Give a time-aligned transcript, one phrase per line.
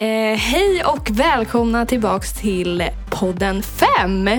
[0.00, 4.30] Eh, hej och välkomna tillbaks till podden 5.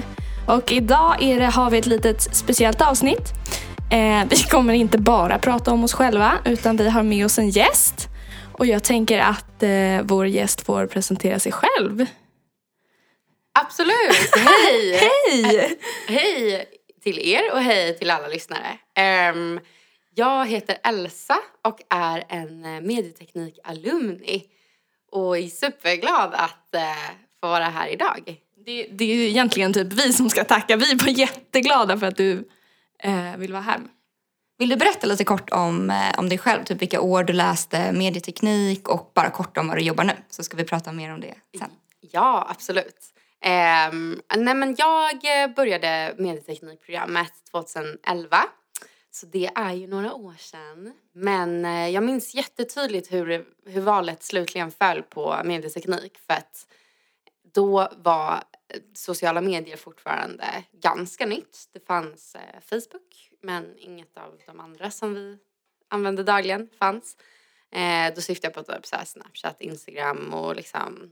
[0.48, 3.34] Och idag är det, har vi ett litet speciellt avsnitt.
[3.92, 7.50] Eh, vi kommer inte bara prata om oss själva utan vi har med oss en
[7.50, 8.08] gäst.
[8.54, 12.06] Och jag tänker att eh, vår gäst får presentera sig själv.
[13.60, 14.36] Absolut!
[14.36, 14.94] Hej!
[14.94, 15.80] Hej!
[16.08, 16.66] hej
[17.04, 18.78] till er och hej till alla lyssnare.
[18.96, 19.60] Ehm,
[20.16, 24.44] jag heter Elsa och är en eh, medieteknik-alumni
[25.12, 26.82] och är superglad att eh,
[27.42, 28.42] få vara här idag.
[28.66, 30.76] Det, det är ju egentligen typ vi som ska tacka.
[30.78, 32.48] Vi bara jätteglada för att du
[33.04, 33.80] eh, vill vara här.
[34.58, 36.64] Vill du berätta lite kort om, eh, om dig själv?
[36.64, 40.14] Typ vilka år du läste medieteknik och bara kort om vad du jobbar nu.
[40.30, 41.70] Så ska vi prata mer om det sen.
[42.12, 43.14] Ja, absolut.
[43.92, 48.38] Um, nej men jag eh, började medieteknikprogrammet 2011.
[49.12, 50.94] Så det är ju några år sedan.
[51.12, 56.18] Men eh, jag minns jättetydligt hur, hur valet slutligen föll på medieteknik.
[56.18, 56.68] För att
[57.54, 61.70] då var eh, sociala medier fortfarande ganska nytt.
[61.74, 65.38] Det fanns eh, Facebook men inget av de andra som vi
[65.88, 67.18] använde dagligen fanns.
[67.72, 71.12] Eh, då syftade jag på typ så Snapchat, Instagram och liksom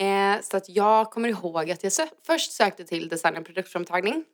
[0.00, 4.24] Eh, så att jag kommer ihåg att jag sö först sökte till design och produktframtagning.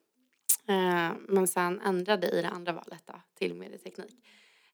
[0.69, 4.27] Eh, men sen ändrade i det andra valet då, till medieteknik.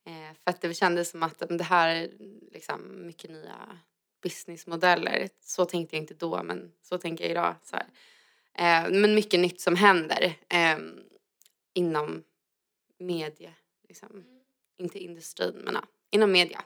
[0.04, 2.10] Eh, för att det kändes som att det här är
[2.52, 3.78] liksom mycket nya
[4.22, 5.28] businessmodeller.
[5.40, 7.54] Så tänkte jag inte då men så tänker jag idag.
[7.62, 10.78] Så eh, men mycket nytt som händer eh,
[11.74, 12.24] inom
[12.98, 13.52] media.
[13.88, 14.24] Liksom.
[14.78, 16.64] Inte industrin men ja, inom media.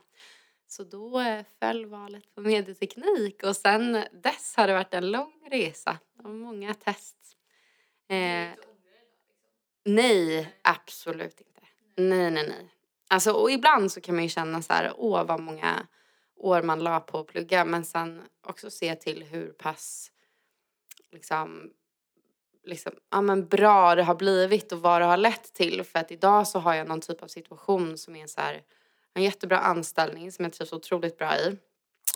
[0.68, 1.22] Så då
[1.58, 6.74] föll valet på medieteknik och sen dess har det varit en lång resa och många
[6.74, 7.16] test.
[8.08, 8.48] Eh,
[9.86, 11.60] nej, absolut inte.
[11.96, 12.72] Nej, nej, nej.
[13.08, 15.86] Alltså, och ibland så kan man ju känna så här, åh vad många
[16.36, 20.12] år man la på att plugga men sen också se till hur pass
[21.12, 21.70] liksom,
[22.64, 25.84] liksom, ja, men bra det har blivit och vad det har lett till.
[25.84, 28.62] För att idag så har jag någon typ av situation som är så här,
[29.14, 31.58] en jättebra anställning som jag trivs otroligt bra i.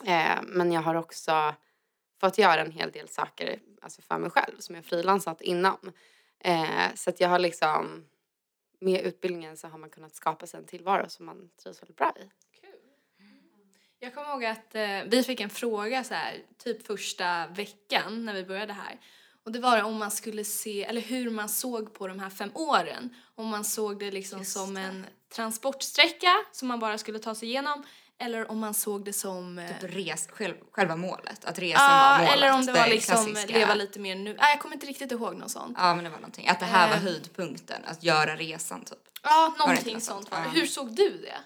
[0.06, 1.54] Eh, men jag har också
[2.20, 5.92] fått göra en hel del saker alltså för mig själv som jag frilansat inom.
[6.40, 8.04] Eh, så att jag har liksom
[8.80, 12.14] med utbildningen så har man kunnat skapa sig en tillvaro som man trivs väldigt bra
[12.20, 12.30] i.
[14.02, 18.34] Jag kommer ihåg att eh, vi fick en fråga så här, typ första veckan när
[18.34, 19.00] vi började här.
[19.44, 22.50] Och det var om man skulle se, eller hur man såg på de här fem
[22.54, 23.14] åren.
[23.34, 24.80] Om man såg det liksom Just som det.
[24.80, 27.84] en transportsträcka som man bara skulle ta sig igenom.
[28.20, 29.58] Eller om man såg det som...
[29.58, 32.34] Eh, typ res, själv, själva målet, att resan ah, var målet.
[32.34, 33.58] Eller om det, det var liksom klassiska...
[33.58, 34.36] leva lite mer nu.
[34.38, 35.76] Ah, jag kommer inte riktigt ihåg något sånt.
[35.80, 37.02] Ja men det var någonting, att det här var eh.
[37.02, 38.98] höjdpunkten, att göra resan typ.
[39.22, 40.48] Ja, någonting sånt var det.
[40.48, 41.38] Hur såg du det?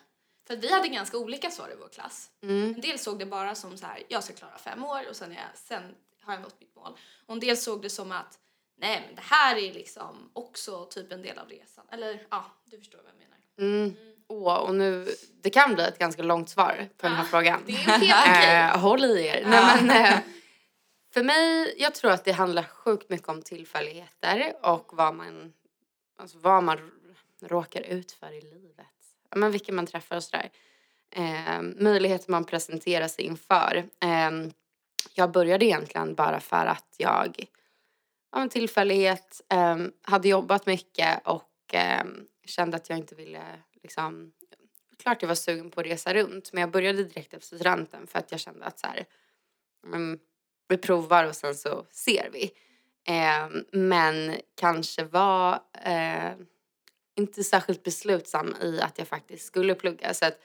[0.47, 2.31] För vi hade ganska olika svar i vår klass.
[2.43, 2.75] Mm.
[2.75, 5.33] En del såg det bara som så här, jag ska klara fem år och sen,
[5.33, 5.83] jag, sen
[6.23, 6.99] har jag nått mitt mål.
[7.27, 8.39] Och en del såg det som att
[8.79, 11.85] nej men det här är liksom också typ en del av resan.
[11.91, 13.39] Eller ja, du förstår vad jag menar.
[13.59, 13.97] Mm.
[13.99, 14.14] Mm.
[14.50, 15.09] Och nu,
[15.43, 17.60] det kan bli ett ganska långt svar på den här frågan.
[17.66, 18.75] Det är helt.
[18.75, 19.44] Äh, håll i er.
[19.47, 20.19] Nej, men, äh,
[21.15, 25.53] för mig, jag tror att det handlar sjukt mycket om tillfälligheter och vad man,
[26.19, 26.91] alltså vad man
[27.43, 28.87] råkar ut för i livet.
[29.37, 30.50] Men vilka man träffar och sådär.
[31.11, 33.84] Eh, möjligheter man presenterar sig inför.
[34.03, 34.31] Eh,
[35.15, 37.47] jag började egentligen bara för att jag
[38.32, 42.05] av en tillfällighet eh, hade jobbat mycket och eh,
[42.47, 43.43] kände att jag inte ville
[43.84, 44.33] liksom
[44.99, 48.19] klart jag var sugen på att resa runt men jag började direkt efter studenten för
[48.19, 49.05] att jag kände att så här,
[49.87, 50.19] um,
[50.69, 52.53] vi provar och sen så ser vi.
[53.06, 56.33] Eh, men kanske var eh,
[57.17, 60.15] inte särskilt beslutsam i att jag faktiskt skulle plugga.
[60.15, 60.39] Så att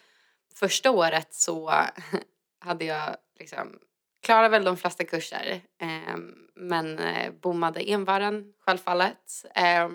[0.55, 1.73] första året så
[2.59, 3.79] hade jag liksom
[4.21, 6.17] klarade väl de flesta kurser eh,
[6.55, 9.45] men eh, bommade envaren självfallet.
[9.55, 9.89] Eh,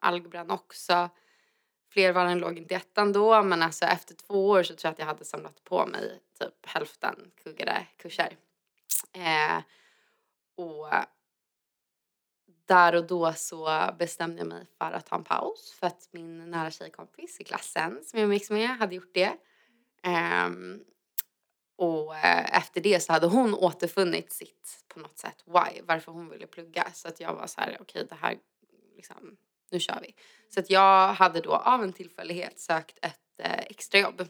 [0.00, 1.10] algebran också.
[1.90, 4.98] Flervaren låg inte i ettan då men alltså efter två år så tror jag att
[4.98, 8.36] jag hade samlat på mig typ hälften kuggade kurser.
[9.12, 9.62] Eh,
[10.54, 10.88] och
[12.66, 16.50] där och då så bestämde jag mig för att ta en paus för att min
[16.50, 19.32] nära tjejkompis i klassen som jag umgicks med hade gjort det.
[20.46, 20.84] Um,
[21.76, 26.28] och eh, efter det så hade hon återfunnit sitt på något sätt why, varför hon
[26.28, 26.86] ville plugga.
[26.92, 28.38] Så att jag var så här, okej okay, det här,
[28.96, 29.36] liksom,
[29.70, 30.14] nu kör vi.
[30.54, 34.28] Så att jag hade då av en tillfällighet sökt ett eh, extrajobb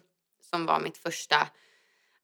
[0.50, 1.48] som var mitt första,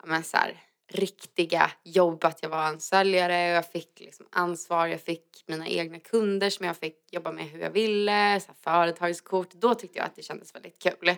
[0.05, 4.87] men så här, riktiga jobb, att jag var en säljare och jag fick liksom ansvar,
[4.87, 9.51] jag fick mina egna kunder som jag fick jobba med hur jag ville, så företagskort.
[9.51, 11.17] Då tyckte jag att det kändes väldigt kul.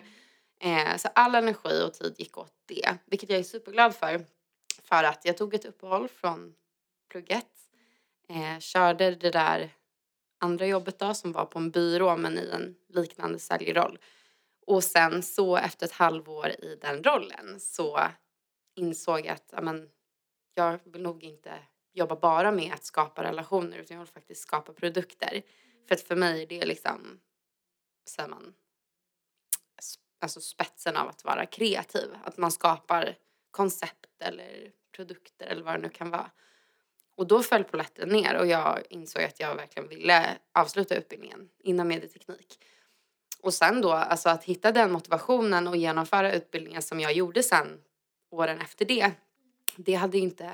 [0.61, 4.25] Eh, så all energi och tid gick åt det, vilket jag är superglad för.
[4.83, 6.53] för att jag tog ett uppehåll från
[7.11, 7.45] plugget.
[8.29, 9.69] Eh, körde det där
[10.39, 13.99] andra jobbet då som var på en byrå men i en liknande säljroll.
[14.67, 18.07] Och sen så efter ett halvår i den rollen så
[18.75, 19.89] insåg jag att amen,
[20.53, 21.53] jag vill nog inte
[21.93, 25.41] jobba bara med att skapa relationer utan jag vill faktiskt skapa produkter.
[25.87, 27.19] För att för mig det är liksom,
[28.09, 28.53] säger man,
[30.21, 32.09] alltså spetsen av att vara kreativ.
[32.23, 33.15] Att man skapar
[33.51, 36.31] koncept eller produkter eller vad det nu kan vara.
[37.19, 41.87] Och då föll polletten ner och jag insåg att jag verkligen ville avsluta utbildningen inom
[41.87, 42.59] medieteknik.
[43.41, 47.81] Och sen då, alltså att hitta den motivationen och genomföra utbildningen som jag gjorde sen
[48.31, 49.11] åren efter det.
[49.75, 50.51] Det hade inte,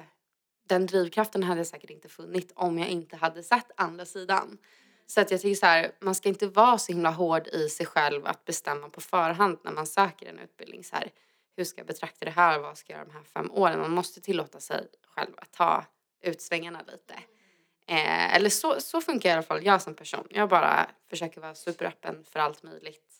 [0.67, 4.57] den drivkraften hade jag säkert inte funnit om jag inte hade sett andra sidan.
[5.07, 7.85] Så att jag tycker så här, man ska inte vara så himla hård i sig
[7.85, 10.83] själv att bestämma på förhand när man söker en utbildning.
[10.83, 11.11] Så här,
[11.57, 12.59] hur ska jag betrakta det här?
[12.59, 13.79] Vad ska jag göra de här fem åren?
[13.79, 15.85] Man måste tillåta sig själv att ta
[16.25, 17.13] utsvängarna lite.
[17.87, 20.27] Eh, eller så, så funkar i alla fall jag som person.
[20.29, 23.11] Jag bara försöker vara superöppen för allt möjligt.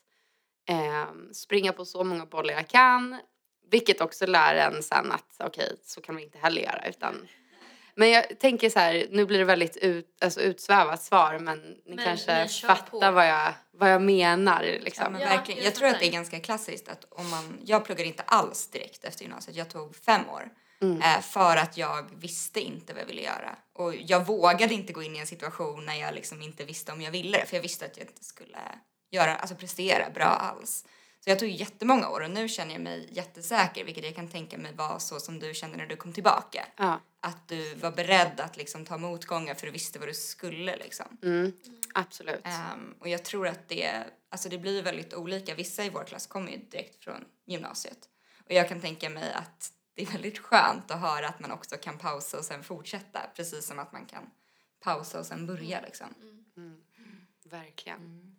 [0.69, 3.19] Eh, springa på så många bollar jag kan.
[3.72, 6.88] Vilket också lär en sen att okej, okay, så kan man inte heller göra.
[6.88, 7.28] Utan,
[7.96, 11.96] men jag tänker så här, nu blir det väldigt ut, alltså utsvävat svar men ni
[11.96, 14.63] men, kanske fattar vad jag, vad jag menar.
[14.63, 15.04] Liksom.
[15.04, 15.63] Ja, men verkligen.
[15.63, 19.04] Jag tror att det är ganska klassiskt att om man, jag pluggade inte alls direkt
[19.04, 20.50] efter gymnasiet, jag tog fem år.
[20.81, 21.01] Mm.
[21.01, 23.56] Eh, för att jag visste inte vad jag ville göra.
[23.74, 27.01] Och jag vågade inte gå in i en situation när jag liksom inte visste om
[27.01, 27.45] jag ville det.
[27.45, 28.57] För jag visste att jag inte skulle
[29.12, 30.86] göra, alltså prestera bra alls.
[31.25, 34.57] Så jag tog jättemånga år och nu känner jag mig jättesäker, vilket jag kan tänka
[34.57, 36.66] mig var så som du kände när du kom tillbaka.
[36.78, 37.01] Ja.
[37.19, 41.18] Att du var beredd att liksom ta motgångar för du visste vad du skulle liksom.
[41.24, 41.54] Mm.
[41.94, 42.45] Absolut.
[42.45, 45.56] Um, och jag tror att det, alltså det blir väldigt olika.
[45.56, 48.10] Vissa i vår klass kommer ju direkt från gymnasiet.
[48.45, 51.77] Och jag kan tänka mig att det är väldigt skönt att höra att man också
[51.77, 53.30] kan pausa och sen fortsätta.
[53.36, 54.31] Precis som att man kan
[54.80, 56.07] pausa och sen börja liksom.
[56.21, 56.45] Mm.
[56.57, 56.81] Mm.
[57.44, 58.00] Verkligen.
[58.00, 58.36] Mm.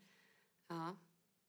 [0.69, 0.97] Ja.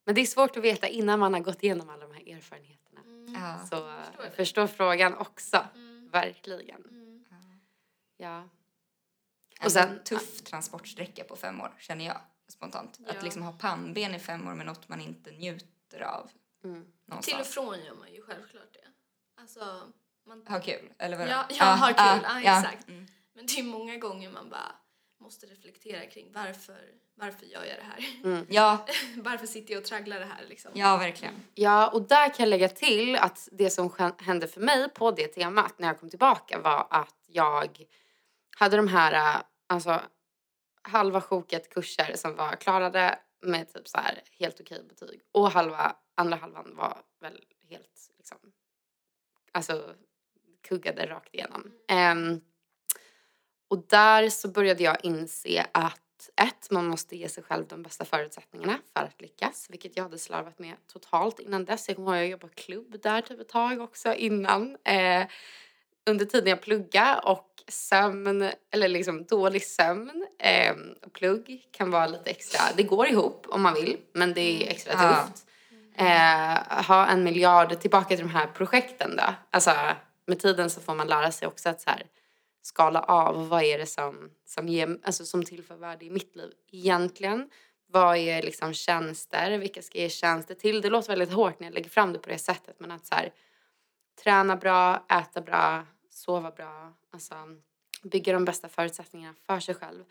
[0.06, 3.02] Men det är svårt att veta innan man har gått igenom alla de här erfarenheterna.
[3.02, 3.34] Mm.
[3.34, 3.66] Ja.
[3.70, 5.66] Så jag förstår, förstår frågan också.
[5.76, 6.10] Mm.
[6.10, 6.86] Verkligen.
[6.86, 7.26] Mm.
[8.18, 8.50] Ja.
[9.64, 13.00] Och sen, en tuff transportsträcka på fem år känner jag spontant.
[13.06, 13.12] Ja.
[13.12, 16.30] Att liksom ha pannben i fem år med något man inte njuter av.
[16.64, 16.86] Mm.
[17.22, 18.87] Till och från gör man ju självklart det.
[19.48, 19.92] Alltså,
[20.26, 20.44] man...
[20.48, 21.30] Ha kul, eller vadå?
[21.30, 22.88] Ja, ja ah, ha kul, ah, ah, ja, exakt.
[22.88, 23.08] Mm.
[23.34, 24.76] Men det är många gånger man bara
[25.20, 26.80] måste reflektera kring varför,
[27.16, 28.20] varför gör jag det här?
[28.24, 28.46] Mm.
[28.50, 28.86] Ja.
[29.16, 30.72] varför sitter jag och tragglar det här liksom?
[30.76, 31.34] Ja, verkligen.
[31.54, 35.28] Ja, och där kan jag lägga till att det som hände för mig på det
[35.28, 37.86] temat när jag kom tillbaka var att jag
[38.58, 40.02] hade de här, alltså
[40.82, 45.96] halva sjoket kurser som var klarade med typ så här helt okej betyg och halva,
[46.16, 48.38] andra halvan var väl helt liksom
[49.52, 49.96] alltså
[50.68, 51.72] kuggade rakt igenom.
[52.12, 52.42] Um,
[53.68, 56.02] och där så började jag inse att
[56.42, 60.20] ett, man måste ge sig själv de bästa förutsättningarna för att lyckas, vilket jag hade
[60.20, 61.88] slarvat med totalt innan dess.
[61.88, 64.78] Jag kommer ihåg att jag jobbade klubb där typ ett tag också innan.
[64.84, 65.28] Eh,
[66.06, 70.76] under tiden jag pluggade och sömn, eller liksom dålig sömn eh,
[71.06, 74.72] och plugg kan vara lite extra, det går ihop om man vill men det är
[74.72, 75.48] extra tufft.
[76.00, 79.34] Eh, ha en miljard, tillbaka till de här projekten då.
[79.52, 79.72] Alltså
[80.26, 82.04] med tiden så får man lära sig också att så här,
[82.62, 86.52] skala av vad är det som, som, ger, alltså, som tillför värde i mitt liv
[86.72, 87.50] egentligen.
[87.88, 89.58] Vad är liksom tjänster?
[89.58, 90.82] Vilka ska jag ge tjänster till?
[90.82, 93.16] Det låter väldigt hårt när jag lägger fram det på det sättet men att så
[93.16, 93.32] här,
[94.24, 97.36] träna bra, äta bra, sova bra, alltså
[98.04, 100.04] bygga de bästa förutsättningarna för sig själv.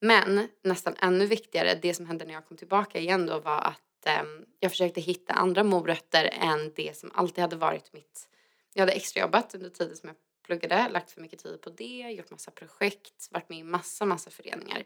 [0.00, 3.89] Men nästan ännu viktigare, det som hände när jag kom tillbaka igen då var att
[4.06, 4.22] eh,
[4.60, 8.26] jag försökte hitta andra morötter än det som alltid hade varit mitt
[8.74, 10.16] jag hade extrajobbat under tiden som jag
[10.46, 14.30] pluggade, lagt för mycket tid på det, gjort massa projekt, varit med i massa, massa
[14.30, 14.84] föreningar.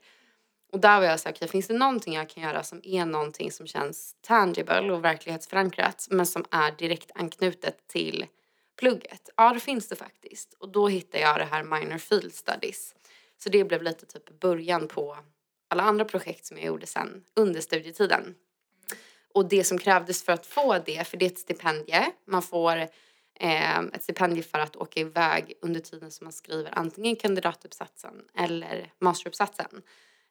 [0.73, 3.07] Och där var jag så okej, okay, finns det någonting jag kan göra som är
[3.07, 8.27] någonting som känns tangible och verklighetsförankrat men som är direkt anknutet till
[8.77, 9.31] plugget?
[9.37, 10.55] Ja, det finns det faktiskt.
[10.59, 12.95] Och då hittade jag det här minor field studies.
[13.39, 15.19] Så det blev lite typ början på
[15.69, 18.35] alla andra projekt som jag gjorde sen under studietiden.
[19.35, 22.77] Och det som krävdes för att få det, för det är ett stipendie, man får
[23.41, 28.93] eh, ett stipendium för att åka iväg under tiden som man skriver antingen kandidatuppsatsen eller
[28.99, 29.83] masteruppsatsen.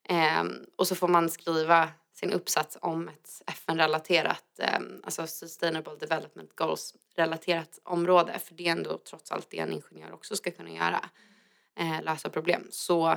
[0.10, 0.44] Eh,
[0.76, 7.80] och så får man skriva sin uppsats om ett FN-relaterat, eh, alltså Sustainable Development Goals-relaterat
[7.84, 8.40] område.
[8.40, 11.10] För det är ändå trots allt det en ingenjör också ska kunna göra,
[11.80, 12.68] eh, lösa problem.
[12.70, 13.12] Så,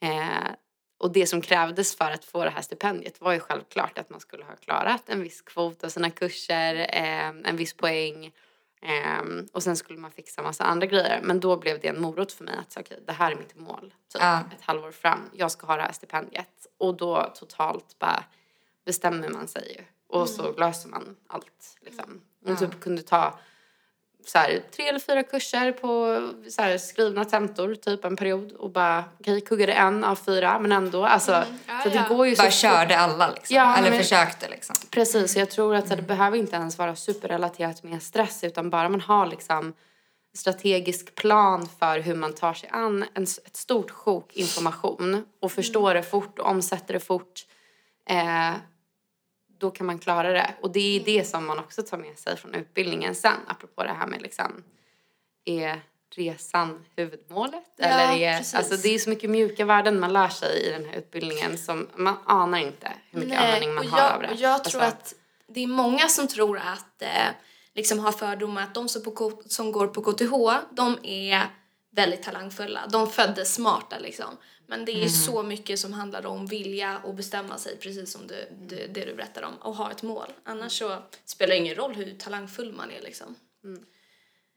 [0.00, 0.50] eh,
[1.00, 4.20] och det som krävdes för att få det här stipendiet var ju självklart att man
[4.20, 8.32] skulle ha klarat en viss kvot av sina kurser, eh, en viss poäng
[8.82, 11.20] Ehm, och sen skulle man fixa massa andra grejer.
[11.22, 13.56] Men då blev det en morot för mig att säga, okej, det här är mitt
[13.56, 13.94] mål.
[14.12, 14.40] Typ Ja.
[14.40, 15.30] ett halvår fram.
[15.32, 16.66] Jag ska ha det här stipendiet.
[16.78, 18.24] Och då totalt bara
[18.84, 19.84] bestämmer man sig ju.
[20.06, 22.20] Och så löser man allt liksom.
[22.46, 23.38] Och typ kunde ta
[24.26, 28.70] så här, tre eller fyra kurser på så här, skrivna tentor typ en period och
[28.70, 32.16] bara okej kuggade en av fyra men ändå alltså Ja, så det ja.
[32.16, 33.56] går ju Bara så körde alla liksom.
[33.56, 34.76] Ja, Eller men- försökte liksom.
[34.90, 38.70] Precis, jag tror att så här, det behöver inte ens vara superrelaterat med stress utan
[38.70, 39.72] bara man har liksom
[40.36, 45.94] strategisk plan för hur man tar sig an en, ett stort sjok information och förstår
[45.94, 47.46] det fort och omsätter det fort.
[48.08, 48.52] Eh,
[49.60, 50.54] då kan man klara det.
[50.60, 53.92] Och det är det som man också tar med sig från utbildningen sen apropå det
[53.92, 54.64] här med liksom
[55.44, 55.80] är
[56.14, 57.64] resan huvudmålet?
[57.76, 58.54] Ja, eller är, precis.
[58.54, 61.88] alltså det är så mycket mjuka värden man lär sig i den här utbildningen som
[61.96, 64.28] man anar inte hur mycket användning man och har jag, av det.
[64.28, 65.14] Och jag tror Alltså- att
[65.46, 67.08] det är många som tror att eh,
[67.74, 71.46] liksom har fördomar att de som, på, som går på KTH, de är
[71.90, 72.86] väldigt talangfulla.
[72.86, 74.36] De föddes smarta liksom.
[74.66, 78.48] Men det är så mycket som handlar om vilja och bestämma sig, precis som du,
[78.60, 80.32] du, det du berättar om, och ha ett mål.
[80.44, 83.34] Annars så spelar det ingen roll hur talangfull man är liksom.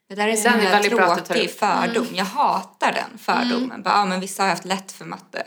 [0.08, 2.06] Det där är så Den är himla väldigt bra att du tar tråkig fördom.
[2.12, 3.82] Jag hatar den fördomen.
[3.82, 5.46] Bara, ja, men vissa har haft lätt för matte.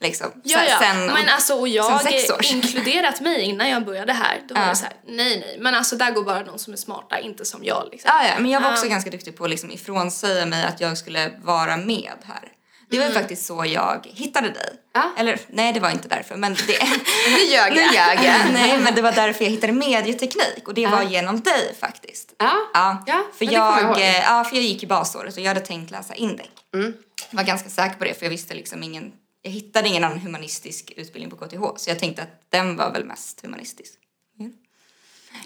[0.00, 0.26] Liksom.
[0.44, 0.78] Ja, ja.
[0.80, 2.40] Sen, men alltså, och jag, sen sex år.
[2.52, 4.68] inkluderat mig innan jag började här, då var Ja.
[4.68, 7.44] det så här, nej nej, men alltså där går bara de som är smarta, inte
[7.44, 8.10] som jag liksom.
[8.14, 8.90] Ja, ja, men jag var också Ja.
[8.90, 12.52] ganska duktig på att liksom ifrånsäga mig att jag skulle vara med här.
[12.90, 13.16] Det var Mm.
[13.18, 14.72] faktiskt så jag hittade dig.
[14.94, 15.12] Ja.
[15.18, 16.36] Eller nej, det var inte därför.
[16.36, 16.78] Men det,
[17.36, 18.14] Nu ljög jag.
[18.24, 18.52] jag.
[18.52, 20.62] Nej, men det var därför jag hittade medieteknik.
[20.68, 21.08] Och det var Ja.
[21.08, 22.34] genom dig faktiskt.
[22.38, 25.48] Ja, Ja, ja för, men jag, jag ja, för jag gick i basåret och jag
[25.48, 26.50] hade tänkt läsa indek.
[26.74, 26.92] Mm.
[27.30, 29.12] Jag var ganska säker på det för jag visste liksom ingen,
[29.46, 33.04] jag hittade ingen annan humanistisk utbildning på KTH så jag tänkte att den var väl
[33.04, 33.98] mest humanistisk.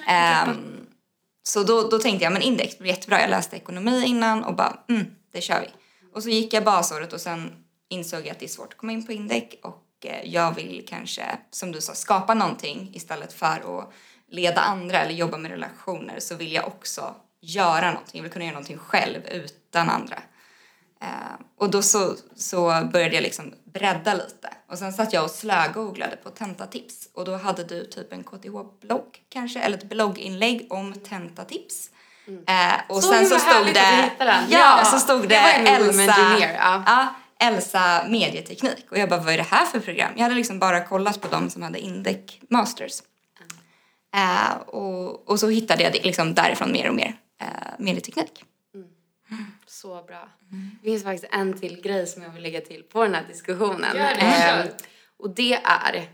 [0.08, 0.86] Ehm,
[1.42, 3.20] så då, då tänkte jag men indek blir jättebra.
[3.20, 5.68] Jag läste ekonomi innan och bara mm, det kör vi.
[6.14, 7.52] Och så gick jag basåret och sen
[7.88, 10.86] insåg jag att det är svårt att komma in på indek och eh, jag vill
[10.88, 13.92] kanske, som du sa, skapa någonting istället för att
[14.28, 18.18] leda andra eller jobba med relationer så vill jag också göra någonting.
[18.18, 20.22] Jag vill kunna göra någonting själv utan andra.
[21.00, 24.48] Eh, och då så, så började jag liksom bredda lite.
[24.70, 27.08] Och sen satt jag och slögooglade på tentatips.
[27.14, 31.90] Och då hade du typ en KTH-blogg kanske, eller ett blogginlägg om tentatips.
[32.26, 33.02] Eh, och Mm.
[33.02, 34.10] Så sen så stod det...
[34.18, 36.00] Ja, Ja, så stod det det, Elsa...
[36.02, 36.82] Engineer, ja.
[36.86, 37.14] Ja,
[37.46, 38.86] Elsa medieteknik.
[38.90, 40.12] Och jag bara, vad är det här för program?
[40.16, 43.02] Jag hade liksom bara kollat på de som hade Indec Masters.
[44.16, 47.14] Eh, och, och så hittade jag det liksom därifrån mer och mer.
[47.40, 47.46] Eh,
[47.78, 48.44] medieteknik.
[49.82, 50.28] Så bra.
[50.82, 53.96] Det finns faktiskt en till grej som jag vill lägga till på den här diskussionen.
[53.96, 54.72] Gör det, kör.
[55.16, 56.08] och det är,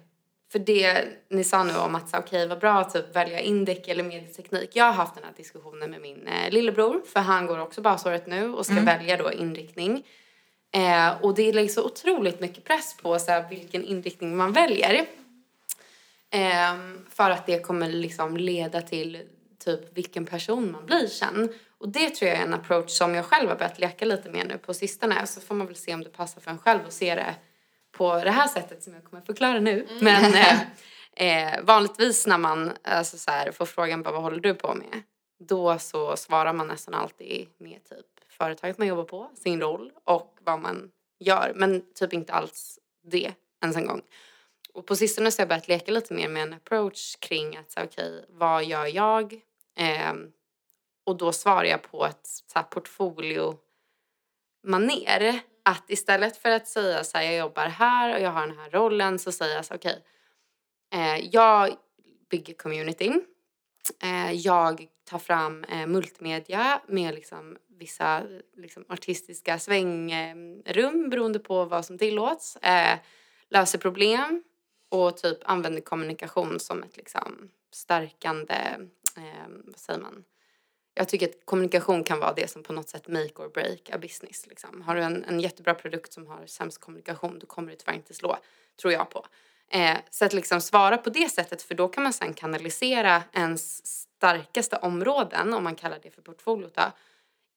[0.53, 4.05] för det ni sa nu om att okej vad bra att typ välja indek eller
[4.05, 4.71] medieteknik.
[4.73, 8.27] Jag har haft den här diskussionen med min eh, lillebror för han går också basåret
[8.27, 10.07] nu och ska välja då inriktning.
[10.75, 15.07] Eh, och det läggs så otroligt mycket press på så här, vilken inriktning man väljer.
[16.31, 19.23] Ehm, för att det kommer liksom leda till
[19.65, 21.49] typ vilken person man blir sen.
[21.79, 24.49] Och det tror jag är en approach som jag själv har börjat leka lite med
[24.49, 25.27] nu på sistone.
[25.27, 27.35] Så får man väl se om det passar för en själv och se det
[27.93, 29.87] på det här sättet som jag kommer förklara nu.
[30.01, 30.35] Men
[31.15, 35.03] eh, eh, vanligtvis när man alltså så här, får frågan vad håller du på med?
[35.39, 40.39] Då så svarar man nästan alltid med typ företaget man jobbar på, sin roll och
[40.45, 41.53] vad man gör.
[41.57, 44.03] Men typ inte alls det ens en gång.
[44.73, 47.71] Och på sistone så har jag börjat leka lite mer med en approach kring att
[47.71, 49.41] säga okej, vad gör jag?
[49.77, 50.33] Ehm,
[51.07, 53.59] och då svarar jag på ett så här, portfolio
[54.63, 58.59] maner att istället för att säga så här, jag jobbar här och jag har den
[58.59, 60.05] här rollen så säger jag så okej,
[60.93, 61.77] eh, jag
[62.31, 63.25] bygger communityn.
[64.03, 68.23] Eh, jag tar fram eh, multimedia med liksom vissa
[68.57, 72.57] liksom, artistiska svängrum beroende på vad som tillåts.
[72.57, 72.99] Eh,
[73.49, 74.43] löser problem
[74.89, 78.55] och typ använder kommunikation som ett liksom stärkande,
[79.17, 80.25] eh, vad säger man?
[80.99, 83.99] Jag tycker att kommunikation kan vara det som på något sätt make or break a
[83.99, 84.47] business.
[84.47, 84.83] Liksom.
[84.83, 88.15] Har du en, en jättebra produkt som har sämst kommunikation då kommer det tyvärr inte
[88.15, 88.39] slå,
[88.81, 89.27] tror jag på.
[89.71, 93.87] Eh, så att liksom svara på det sättet för då kan man sen kanalisera ens
[93.87, 96.83] starkaste områden, om man kallar det för portfolio då,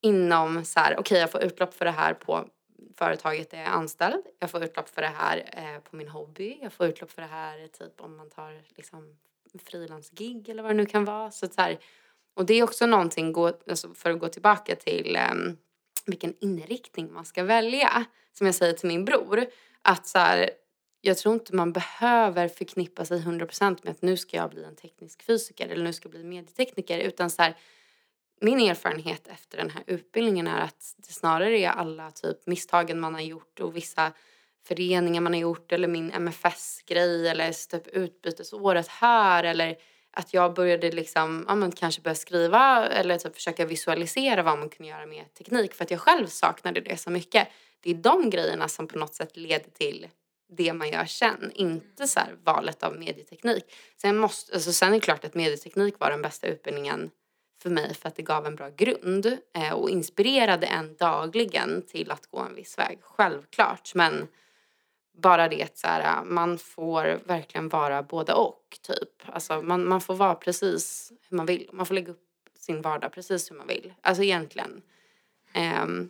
[0.01, 2.45] inom så här, okej jag får utlopp för det här på
[2.97, 6.57] företaget där jag är anställd, jag får utlopp för det här eh, på min hobby,
[6.61, 9.17] jag får utlopp för det här typ om man tar liksom
[9.65, 11.31] frilansgig eller vad det nu kan vara.
[11.31, 11.79] Så, att så här,
[12.39, 15.57] och det är också någonting, gå, alltså för att gå tillbaka till um,
[16.05, 18.05] vilken inriktning man ska välja.
[18.33, 19.45] Som jag säger till min bror,
[19.81, 20.49] att så här,
[21.01, 24.75] jag tror inte man behöver förknippa sig 100% med att nu ska jag bli en
[24.75, 27.57] teknisk fysiker eller nu ska jag bli medietekniker utan så här,
[28.41, 33.13] min erfarenhet efter den här utbildningen är att det snarare är alla typ misstagen man
[33.13, 34.11] har gjort och vissa
[34.63, 39.77] föreningar man har gjort eller min MFS-grej eller typ utbytesåret här eller
[40.11, 44.69] att jag började liksom, ja men kanske börja skriva eller typ försöka visualisera vad man
[44.69, 47.47] kunde göra med teknik för att jag själv saknade det så mycket.
[47.81, 50.07] Det är de grejerna som på något sätt leder till
[50.49, 53.63] det man gör sen, inte så valet av medieteknik.
[54.01, 57.11] Sen, måste, alltså sen är det klart att medieteknik var den bästa utbildningen
[57.61, 62.11] för mig för att det gav en bra grund eh, och inspirerade en dagligen till
[62.11, 63.95] att gå en viss väg, självklart.
[63.95, 64.27] Men
[65.21, 69.33] bara det så här, man får verkligen vara både och typ.
[69.33, 71.69] Alltså man, man får vara precis hur man vill.
[71.73, 72.25] Man får lägga upp
[72.59, 73.93] sin vardag precis hur man vill.
[74.01, 74.81] Alltså egentligen.
[75.83, 76.09] Um,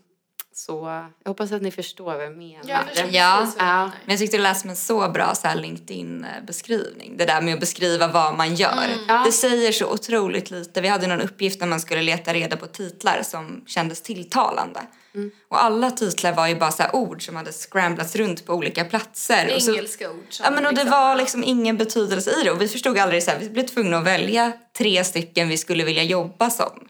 [0.53, 2.63] så jag hoppas att ni förstår vad jag menar.
[2.67, 3.47] Jag Ja.
[3.47, 3.83] du Ja.
[3.83, 7.17] Men jag tyckte det lät som en så bra så här LinkedIn-beskrivning.
[7.17, 8.85] Det där med att beskriva vad man gör.
[9.07, 9.21] Ja.
[9.25, 10.81] Det säger så otroligt lite.
[10.81, 14.81] Vi hade någon uppgift när man skulle leta reda på titlar som kändes tilltalande.
[15.47, 19.47] Och alla titlar var ju bara så ord som hade scramblats runt på olika platser.
[19.69, 20.25] Engelska ord.
[20.43, 23.23] Ja men och det liksom- var liksom ingen betydelse i det och vi förstod aldrig
[23.23, 26.87] så här, vi blev tvungna att välja tre stycken vi skulle vilja jobba som.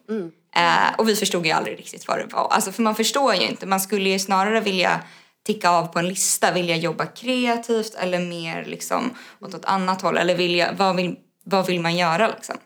[0.56, 2.48] Eh, och vi förstod ju aldrig riktigt vad det var.
[2.52, 5.02] Alltså för man förstår ju inte, man skulle ju snarare vilja
[5.46, 10.18] ticka av på en lista, vilja jobba kreativt eller mer liksom åt ett annat håll
[10.18, 12.58] eller vilja, vad vill, vad vill man göra liksom?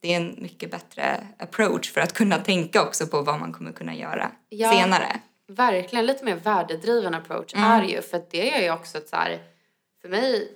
[0.00, 3.72] Det är en mycket bättre approach för att kunna tänka också på vad man kommer
[3.72, 4.72] kunna göra Ja.
[4.72, 5.20] senare.
[5.46, 9.16] Verkligen lite mer värdedriven approach är ju för att det gör ju också att så
[9.16, 9.42] här,
[10.02, 10.52] för mig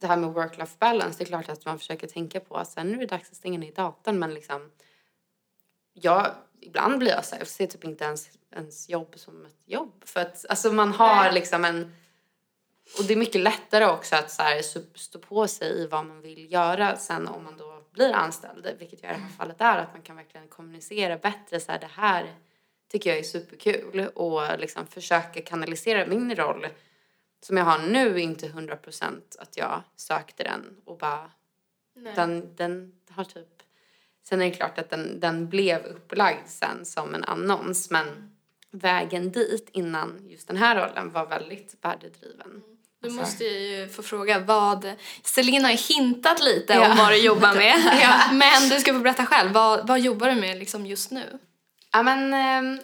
[0.00, 2.94] det här med work-life balance, det är klart att man försöker tänka på att nu
[2.94, 4.70] är det dags att stänga ner datorn men liksom
[5.92, 6.26] jag,
[6.60, 10.02] ibland blir jag så här, jag ser typ inte ens, ens jobb som ett jobb
[10.04, 11.94] för att alltså man har liksom en
[12.98, 14.62] och det är mycket lättare också att så här,
[14.98, 19.02] stå på sig i vad man vill göra sen om man då blir anställd, vilket
[19.02, 21.90] jag i det här fallet är, att man kan verkligen kommunicera bättre så här, det
[21.92, 22.34] här
[22.88, 26.66] tycker jag är superkul och liksom försöka kanalisera min roll
[27.42, 31.30] som jag har nu inte 100% att jag sökte den och bara
[31.94, 32.14] Nej.
[32.14, 33.62] den, den har typ
[34.22, 38.36] sen är det klart att den, den blev upplagd sen som en annons men
[38.70, 42.62] vägen dit innan just den här rollen var väldigt värdedriven.
[43.02, 44.92] Du måste ju få fråga vad...
[45.24, 46.90] Celine har hintat lite Ja.
[46.90, 47.98] om vad du jobbar med.
[48.02, 48.32] Ja.
[48.32, 49.52] Men du ska få berätta själv.
[49.52, 51.38] Vad, vad jobbar du med liksom just nu?
[51.92, 52.80] Ja men ehm,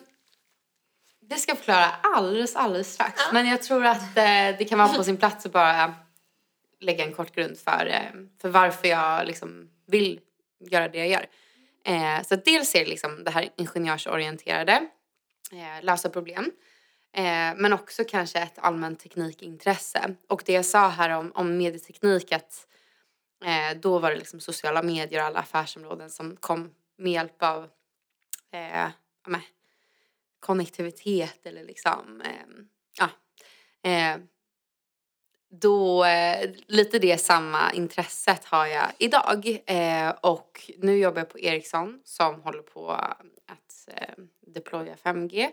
[1.20, 3.22] det ska jag förklara alldeles, alldeles strax.
[3.32, 4.24] Men jag tror att eh,
[4.58, 5.94] det kan vara på sin plats att bara
[6.80, 10.20] lägga en kort grund för, eh, för varför jag liksom vill
[10.70, 11.26] göra det jag gör.
[11.84, 14.72] Eh, så dels är det liksom det här ingenjörsorienterade,
[15.52, 16.50] eh, lösa problem.
[17.16, 20.14] Eh, men också kanske ett allmänt teknikintresse.
[20.28, 22.66] Och det jag sa här om, om medieteknik att
[23.44, 27.64] eh, då var det liksom sociala medier och alla affärsområden som kom med hjälp av
[28.52, 28.88] eh,
[29.26, 29.40] med,
[30.40, 32.64] konnektivitet eller liksom, eh,
[32.98, 33.08] ja.
[33.90, 34.18] Eh,
[35.50, 39.58] då, eh, lite det samma intresset har jag idag.
[39.66, 45.50] Eh, och nu jobbar jag på Ericsson som håller på att eh, deploya 5G.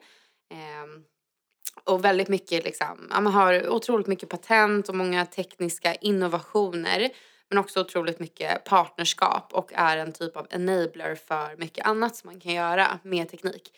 [1.84, 7.10] Och väldigt mycket liksom, ja, man har otroligt mycket patent och många tekniska innovationer.
[7.50, 12.30] Men också otroligt mycket partnerskap och är en typ av enabler för mycket annat som
[12.30, 13.72] man kan göra med teknik.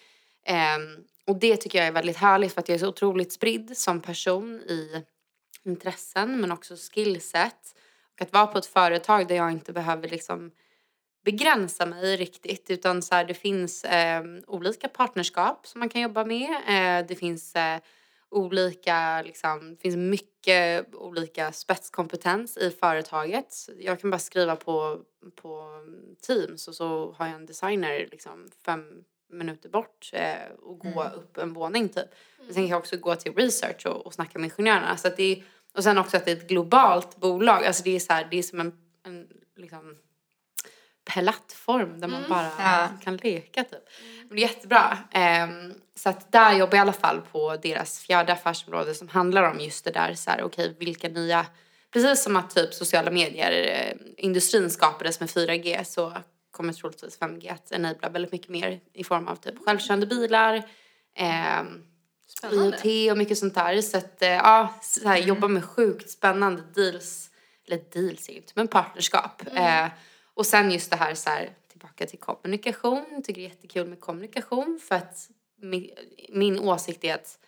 [0.78, 3.78] Um, och det tycker jag är väldigt härligt för att jag är så otroligt spridd
[3.78, 5.04] som person i
[5.64, 7.76] intressen men också skillset.
[8.14, 10.52] Och att vara på ett företag där jag inte behöver liksom
[11.26, 16.26] begränsa mig riktigt utan så här, det finns eh, olika partnerskap som man kan jobba
[16.26, 16.50] med.
[16.52, 17.80] Eh, det finns eh,
[18.30, 23.70] olika, liksom, det finns mycket olika spetskompetens i företaget.
[23.80, 25.00] Jag kan bara skriva på,
[25.36, 25.68] på
[26.28, 31.38] Teams och så har jag en designer liksom fem minuter bort eh, och gå upp
[31.38, 32.10] en våning typ.
[32.38, 34.98] Men sen kan jag också gå till research och, och snacka med ingenjörerna.
[34.98, 37.66] Så att det är, och sen också att det är ett globalt bolag.
[37.66, 39.98] Alltså det är så här, det är som en, en liksom,
[41.06, 42.90] plattform där man bara Ja.
[43.04, 43.90] kan leka typ.
[44.28, 44.98] Men det är jättebra.
[45.12, 49.44] Ehm, så att där jobbar jag i alla fall på deras fjärde affärsområde som handlar
[49.52, 51.46] om just det där så här, okej vilka nya,
[51.94, 56.14] precis som att typ sociala medier, eh, industrin skapades med 4G så
[56.52, 60.64] kommer troligtvis 5G att enabla väldigt mycket mer i form av typ självkörande bilar,
[61.16, 61.84] ehm,
[62.28, 62.78] Spännande.
[62.84, 63.82] IoT och mycket sånt där.
[63.82, 67.30] Så att eh, ja, så här, jobba med sjukt spännande deals,
[67.68, 69.42] eller deals är inte, men partnerskap.
[69.54, 69.88] Eh,
[70.36, 73.24] och sen just det här så här, tillbaka till kommunikation.
[73.24, 75.90] Tycker det är jättekul med kommunikation för att min,
[76.30, 77.40] min åsikt är att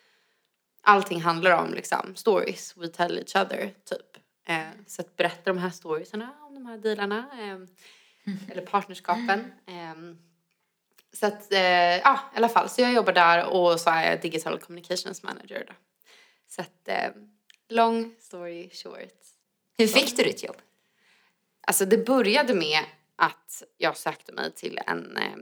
[0.81, 4.17] allting handlar om liksom stories we tell each other typ.
[4.47, 7.25] Eh, så att berätta de här storiesarna om de här dealarna.
[7.33, 7.59] Eh,
[8.51, 9.51] eller partnerskapen.
[9.65, 9.95] Eh,
[11.13, 11.59] så att, eh,
[11.97, 12.69] ja i alla fall.
[12.69, 15.73] Så jag jobbar där och så är jag digital communications manager då.
[16.47, 17.11] Så att, eh,
[17.69, 19.13] long story short.
[19.77, 20.57] Hur fick du ditt jobb?
[21.67, 22.79] Alltså det började med
[23.15, 25.17] att jag sökte mig till en...
[25.17, 25.37] Eh,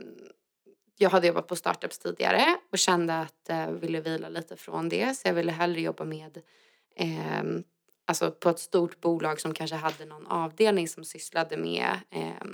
[0.98, 4.88] jag hade jobbat på startups tidigare och kände att jag eh, ville vila lite från
[4.88, 5.18] det.
[5.18, 6.42] Så jag ville hellre jobba med
[6.96, 7.42] eh,
[8.06, 12.46] alltså på ett stort bolag som kanske hade någon avdelning som sysslade med eh,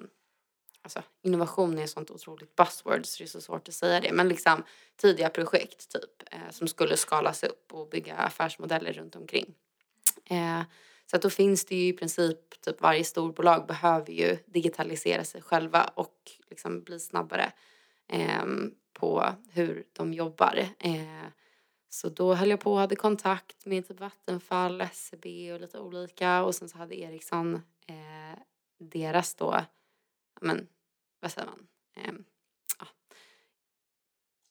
[0.83, 4.13] alltså innovation är ett sånt otroligt buzzword så det är så svårt att säga det.
[4.13, 4.65] Men liksom
[4.97, 9.55] tidiga projekt typ eh, som skulle skalas upp och bygga affärsmodeller runt omkring.
[10.25, 10.63] Eh,
[11.13, 15.43] så att då finns det ju i princip, typ varje storbolag behöver ju digitalisera sig
[15.43, 17.53] själva och liksom bli snabbare
[18.09, 18.45] eh,
[18.93, 20.67] på hur de jobbar.
[20.79, 21.27] Eh,
[21.89, 26.43] så då höll jag på och hade kontakt med typ Vattenfall, SCB och lite olika
[26.43, 27.55] och sen så hade Ericsson
[27.87, 28.39] eh,
[28.79, 29.65] deras då,
[30.41, 30.69] men
[31.21, 32.15] vad säger man, eh,
[32.79, 32.87] ja,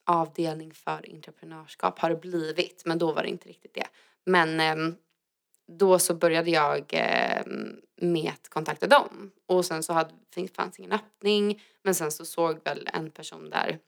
[0.04, 3.88] avdelning för entreprenörskap har det blivit men då var det inte riktigt det.
[4.26, 4.96] Men ehm,
[5.78, 7.44] då så började jag eh,
[7.96, 9.32] med att kontakta dem.
[9.46, 10.14] Och sen så hade,
[10.54, 11.64] fanns ingen öppning.
[11.84, 13.80] Men sen så såg väl en person där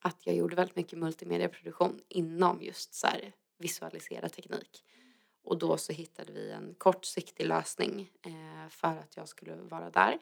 [0.00, 4.84] att jag gjorde väldigt mycket multimediaproduktion inom just så här visualisera teknik.
[5.44, 10.18] Och då så hittade vi en kortsiktig lösning eh, för att jag skulle vara där.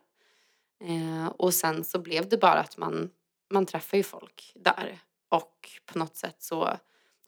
[0.81, 3.11] Eh, och sen så blev det bara att man,
[3.51, 4.99] man träffar ju folk där.
[5.29, 6.77] Och på något sätt så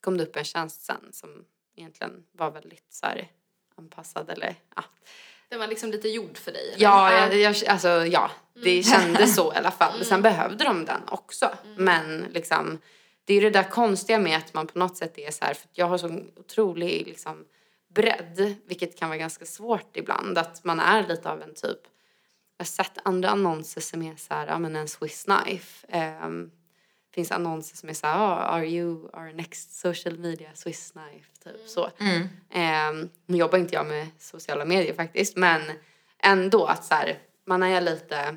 [0.01, 1.45] kom det upp en tjänst sen som
[1.77, 3.31] egentligen var väldigt så här
[3.83, 4.85] anpassad eller ja.
[5.49, 6.69] Den var liksom lite gjord för dig?
[6.69, 6.83] Eller?
[6.83, 8.83] Ja, jag, jag, alltså ja, det mm.
[8.83, 9.95] kändes så i alla fall.
[9.95, 10.05] Mm.
[10.05, 11.51] Sen behövde de den också.
[11.65, 11.85] Mm.
[11.85, 12.79] Men liksom,
[13.25, 15.55] det är ju det där konstiga med att man på något sätt är så här,
[15.55, 17.45] för jag har så otrolig liksom
[17.95, 21.81] bredd, vilket kan vara ganska svårt ibland, att man är lite av en typ,
[22.57, 25.99] jag har sett andra annonser som är så här, ja men en Swiss knife.
[26.27, 26.51] Um,
[27.15, 31.29] finns annonser som är så här, oh, are you our next social media Swiss knife?
[31.45, 31.69] Typ mm.
[31.69, 31.91] så.
[31.99, 32.23] Mm.
[32.51, 35.63] Eh, nu jobbar inte jag med sociala medier faktiskt men
[36.19, 38.37] ändå att så här, man är lite,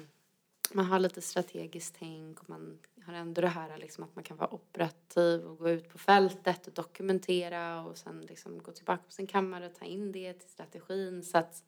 [0.71, 4.37] man har lite strategiskt tänk och man har ändå det här liksom att man kan
[4.37, 9.11] vara operativ och gå ut på fältet och dokumentera och sen liksom gå tillbaka på
[9.11, 11.63] sin kammare och ta in det till strategin så att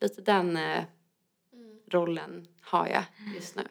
[0.00, 0.84] lite den eh,
[1.52, 1.80] mm.
[1.90, 3.62] rollen har jag just nu.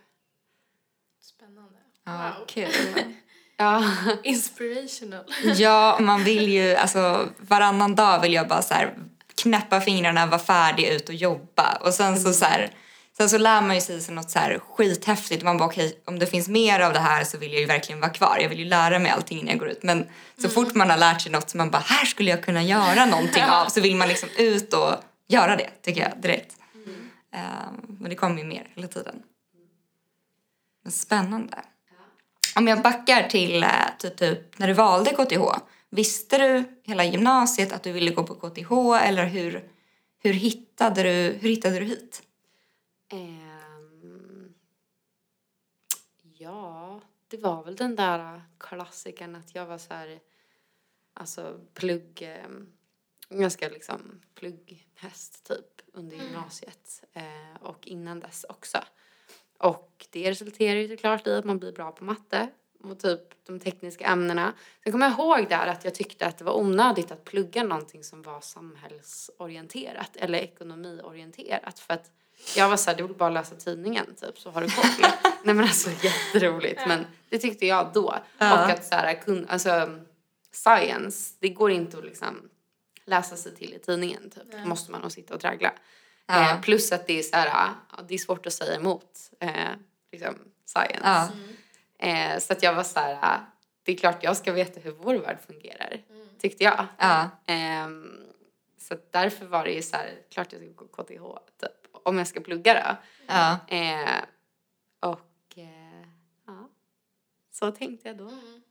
[1.19, 1.84] Spännande.
[2.05, 2.45] Ja, wow.
[2.47, 2.71] kul.
[3.57, 3.83] ja.
[4.23, 5.23] Inspirational.
[5.55, 8.93] ja, man vill ju, alltså varannan dag vill jag bara så här
[9.41, 11.77] knäppa fingrarna, vara färdig, ut och jobba.
[11.81, 12.71] Och sen så, så här,
[13.17, 15.43] sen så lär man ju sig något så här skithäftigt.
[15.43, 17.67] Man bara okej, okay, om det finns mer av det här så vill jag ju
[17.67, 18.37] verkligen vara kvar.
[18.41, 19.83] Jag vill ju lära mig allting innan jag går ut.
[19.83, 20.51] Men så mm.
[20.51, 23.43] fort man har lärt sig något som man bara, här skulle jag kunna göra någonting
[23.49, 23.65] av.
[23.65, 24.93] Så vill man liksom ut och
[25.27, 26.55] göra det, tycker jag direkt.
[26.73, 27.09] Mm.
[27.33, 29.15] Um, men det kommer ju mer hela tiden.
[30.83, 31.57] Men spännande.
[32.55, 35.41] Om jag backar till, eh, till typ när du valde KTH.
[35.89, 38.71] Visste du hela gymnasiet att du ville gå på KTH
[39.07, 39.69] eller hur,
[40.19, 42.23] hur, hittade, du, hur hittade du hit?
[43.13, 44.53] Um,
[46.37, 50.19] ja, det var väl den där klassikern att jag var så här,
[51.13, 52.67] alltså plugg, um,
[53.29, 56.27] ganska liksom plugghäst typ under mm.
[56.27, 58.77] gymnasiet uh, och innan dess också.
[59.57, 62.49] Och det resulterar ju såklart i att man blir bra på matte
[62.83, 64.53] och typ de tekniska ämnena.
[64.83, 68.03] Sen kommer jag ihåg där att jag tyckte att det var onödigt att plugga någonting
[68.03, 72.11] som var samhällsorienterat eller ekonomiorienterat för att
[72.55, 74.85] jag var såhär, du vill bara läsa tidningen typ så har du koll.
[75.43, 78.15] Nej men alltså jätteroligt men det tyckte jag då.
[78.37, 78.53] Ja.
[78.53, 79.99] Och att såhär, kun, alltså
[80.51, 82.49] science, det går inte att liksom
[83.05, 84.43] läsa sig till i tidningen typ.
[84.51, 84.65] Ja.
[84.65, 85.73] måste man nog sitta och traggla.
[86.27, 86.51] Ja.
[86.51, 89.71] Eh, plus att det är så här, ja, det är svårt att säga emot eh,
[90.11, 90.35] liksom,
[90.65, 91.01] science.
[91.03, 91.29] Ja.
[92.07, 93.39] Eh, så att jag var så här,
[93.83, 96.27] det är klart jag ska veta hur vår värld fungerar, mm.
[96.39, 96.85] tyckte jag.
[96.97, 97.29] Ja.
[97.45, 98.25] Ehm,
[98.77, 102.27] så därför var det ju så här, klart jag ska gå KTH, typ, om jag
[102.27, 102.97] ska plugga då.
[103.27, 103.57] Ja.
[103.67, 104.23] Eh,
[104.99, 106.07] och eh,
[106.47, 106.69] ja,
[107.51, 108.27] så tänkte jag då.
[108.27, 108.61] Mm.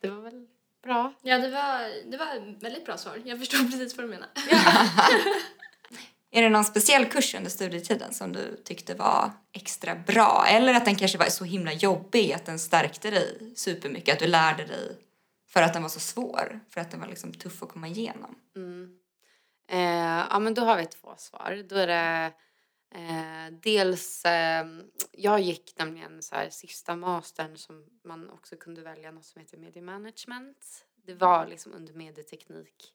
[0.00, 0.46] Det var väl
[0.82, 1.12] bra.
[1.22, 3.22] Ja, det var, det var ett väldigt bra svar.
[3.24, 4.28] Jag förstår precis vad du menar.
[6.30, 10.44] Är det någon speciell kurs under studietiden som du tyckte var extra bra?
[10.48, 14.12] Eller att den kanske var så himla jobbig att den stärkte dig supermycket?
[14.12, 14.98] Att du lärde dig
[15.46, 16.60] för att den var så svår?
[16.70, 18.34] För att den var liksom tuff att komma igenom?
[18.56, 18.98] Mm.
[19.70, 21.64] Eh, ja, men då har vi två svar.
[21.68, 22.32] Då är det
[22.94, 24.24] eh, dels...
[24.24, 24.66] Eh,
[25.12, 29.58] jag gick nämligen så här, sista mastern som man också kunde välja något som heter
[29.58, 30.86] mediemanagement.
[31.06, 32.94] Det var liksom under medieteknik.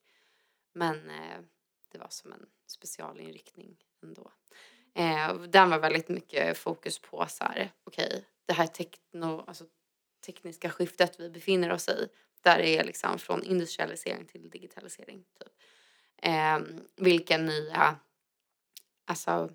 [0.73, 1.39] Men eh,
[1.93, 4.31] det var som en specialinriktning ändå.
[4.95, 9.65] Eh, den var väldigt mycket fokus på så här, okej, okay, det här tekno, alltså
[10.25, 12.07] tekniska skiftet vi befinner oss i.
[12.41, 15.23] Där det är liksom från industrialisering till digitalisering.
[15.39, 15.53] Typ.
[16.17, 16.59] Eh,
[16.95, 17.95] vilka nya
[19.05, 19.49] alltså,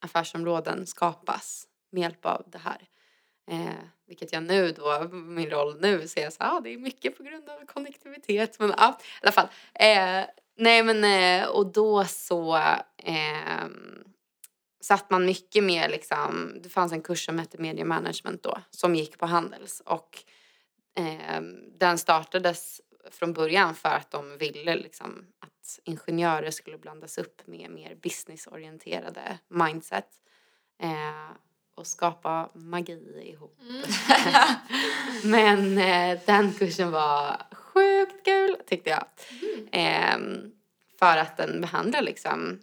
[0.00, 2.88] affärsområden skapas med hjälp av det här.
[3.50, 7.22] Eh, vilket jag nu då, min roll nu, ser så ah, det är mycket på
[7.22, 8.58] grund av konnektivitet.
[8.58, 9.48] Men ja, i alla fall.
[9.74, 10.24] Eh,
[10.58, 12.56] nej men eh, och då så
[12.96, 13.66] eh,
[14.80, 18.94] satt man mycket mer liksom, det fanns en kurs som hette media management då som
[18.94, 20.24] gick på Handels och
[20.98, 21.40] eh,
[21.78, 27.70] den startades från början för att de ville liksom att ingenjörer skulle blandas upp med
[27.70, 30.08] mer businessorienterade mindset
[30.82, 31.36] eh,
[31.74, 33.60] och skapa magi ihop.
[33.60, 33.82] Mm.
[35.24, 37.42] Men eh, den kursen var
[38.10, 39.04] sjukt kul tyckte jag.
[39.42, 39.68] Mm.
[39.72, 40.50] Eh,
[40.98, 42.60] för att den behandlar liksom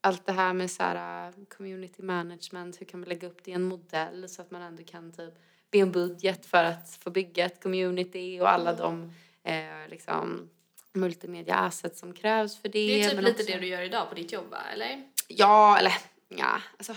[0.00, 3.50] allt det här med så här, uh, community management, hur kan man lägga upp det
[3.50, 5.34] i en modell så att man ändå kan typ
[5.70, 8.82] be en budget för att få bygga ett community och alla mm.
[8.82, 9.12] de
[9.50, 10.50] eh, liksom
[10.92, 12.86] multimedia assets som krävs för det.
[12.86, 13.52] Det är typ lite också...
[13.52, 15.08] det du gör idag på ditt jobb va, eller?
[15.28, 15.92] Ja, eller
[16.28, 16.96] ja, alltså.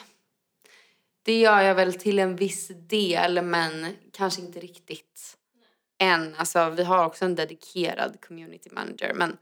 [1.24, 5.37] Det gör jag väl till en viss del men kanske inte riktigt
[5.98, 6.36] än.
[6.36, 9.38] Alltså vi har också en dedikerad community manager men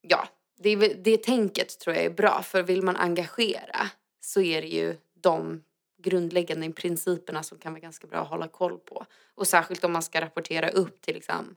[0.00, 4.68] ja, det, det tänket tror jag är bra för vill man engagera så är det
[4.68, 5.62] ju de
[6.02, 9.06] grundläggande principerna som kan vara ganska bra att hålla koll på.
[9.34, 11.56] Och särskilt om man ska rapportera upp till liksom,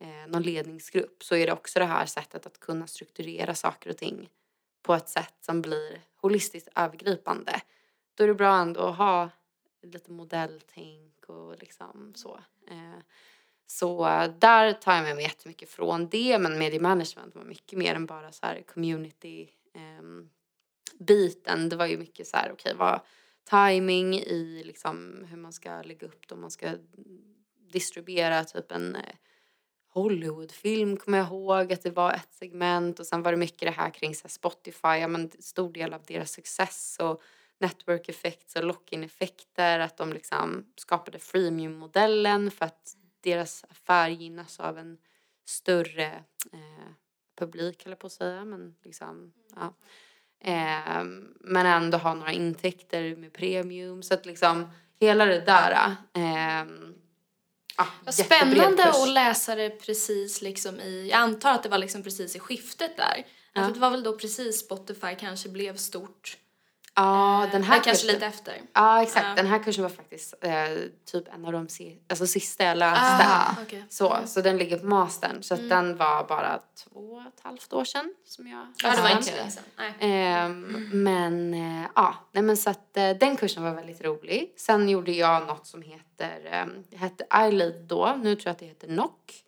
[0.00, 3.96] eh, någon ledningsgrupp så är det också det här sättet att kunna strukturera saker och
[3.96, 4.28] ting
[4.82, 7.60] på ett sätt som blir holistiskt övergripande.
[8.14, 9.30] Då är det bra ändå att ha
[9.82, 12.40] lite modelltänk och liksom så.
[12.70, 12.98] Eh,
[13.70, 14.04] så
[14.38, 18.06] där tar jag med mig jättemycket från det men media management var mycket mer än
[18.06, 20.24] bara så här community eh,
[20.98, 21.68] biten.
[21.68, 23.00] Det var ju mycket så här okej okay, vad
[23.50, 26.70] timing i liksom hur man ska lägga upp det om man ska
[27.72, 29.14] distribuera typ en eh,
[29.88, 33.70] Hollywoodfilm kommer jag ihåg att det var ett segment och sen var det mycket det
[33.70, 37.22] här kring så Spotify, ja men stor del av deras success och
[37.58, 44.60] network effects och lock-in effekter att de liksom skapade freemium-modellen för att deras affär gynnas
[44.60, 44.98] av en
[45.44, 46.92] större eh,
[47.38, 48.44] publik, eller på att säga.
[48.44, 49.74] Men, liksom, ja.
[50.40, 51.04] eh,
[51.40, 54.02] men ändå ha några intäkter med premium.
[54.02, 55.96] Så att liksom hela det där.
[56.12, 56.64] Eh,
[57.80, 62.02] Ah, Vad spännande att läsa det precis liksom i, jag antar att det var liksom
[62.02, 63.26] precis i skiftet där.
[63.52, 63.60] Ja.
[63.60, 66.36] Alltså det var väl då precis Spotify kanske blev stort.
[66.94, 68.60] Ja, den här kanske lite efter.
[68.72, 69.36] Ja, exakt.
[69.36, 70.52] Den här kursen var faktiskt eh,
[71.12, 73.24] typ en av de si alltså, sista jag läste.
[73.28, 73.82] Ah, okay.
[73.88, 74.26] så, mm.
[74.26, 75.42] så den ligger på mastern.
[75.42, 75.68] Så mm.
[75.68, 79.10] den var bara två och ett halvt år sedan som jag läste Ja, det var
[79.10, 79.64] inte länge sedan.
[80.00, 80.48] Eh,
[80.94, 84.54] men eh, ja, nej, men så att eh, den kursen var väldigt rolig.
[84.56, 88.16] Sen gjorde jag något som heter, eh, hette iLead då.
[88.22, 89.44] Nu tror jag att det heter NOC.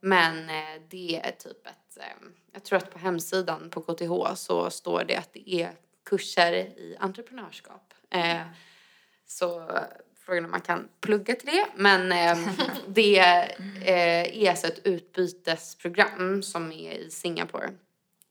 [0.00, 1.98] Men eh, det är typ ett,
[2.52, 5.72] jag tror att på hemsidan på KTH så står det att det är
[6.08, 7.94] kurser i entreprenörskap.
[8.10, 8.42] Eh,
[9.26, 9.70] så
[10.28, 11.66] frågan om man kan plugga till det.
[11.76, 12.52] Men eh,
[12.86, 17.72] det eh, är alltså ett utbytesprogram som är i Singapore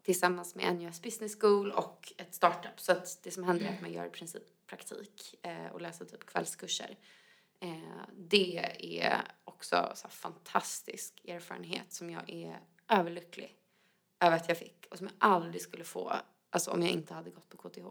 [0.03, 2.79] tillsammans med NUS Business School och ett startup.
[2.79, 6.05] Så att det som händer är att man gör i princip praktik eh, och läser
[6.05, 6.97] typ kvällskurser.
[7.59, 12.59] Eh, det är också så fantastisk erfarenhet som jag är
[12.89, 13.55] överlycklig
[14.19, 16.15] över att jag fick och som jag aldrig skulle få
[16.49, 17.85] alltså om jag inte hade gått på KTH.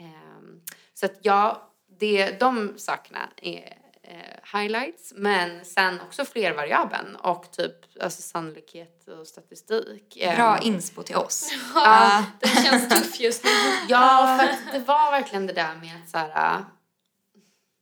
[0.00, 0.62] Um,
[0.94, 7.74] så att ja, det, de sakerna är eh, highlights men sen också flervariabeln och typ
[8.00, 10.18] alltså sannolikhet och statistik.
[10.36, 11.52] Bra um, inspo till oss.
[11.74, 13.50] ja, det känns tufft just nu.
[13.88, 16.66] ja, för det var verkligen det där med att så här, uh,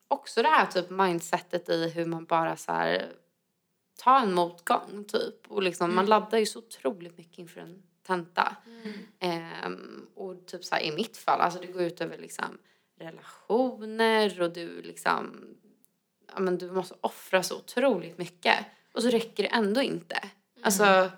[0.09, 3.13] också det här typ mindsetet i hur man bara så här
[4.03, 5.97] tar en motgång typ och liksom mm.
[5.97, 8.57] man laddar ju så otroligt mycket inför en tenta.
[9.21, 9.65] Mm.
[9.67, 12.59] Um, och typ så här, i mitt fall, alltså det går ut över liksom
[13.01, 15.47] relationer och du liksom,
[16.35, 18.57] ja men du måste offra så otroligt mycket.
[18.93, 20.17] Och så räcker det ändå inte.
[20.17, 20.33] Mm.
[20.63, 21.11] Alltså,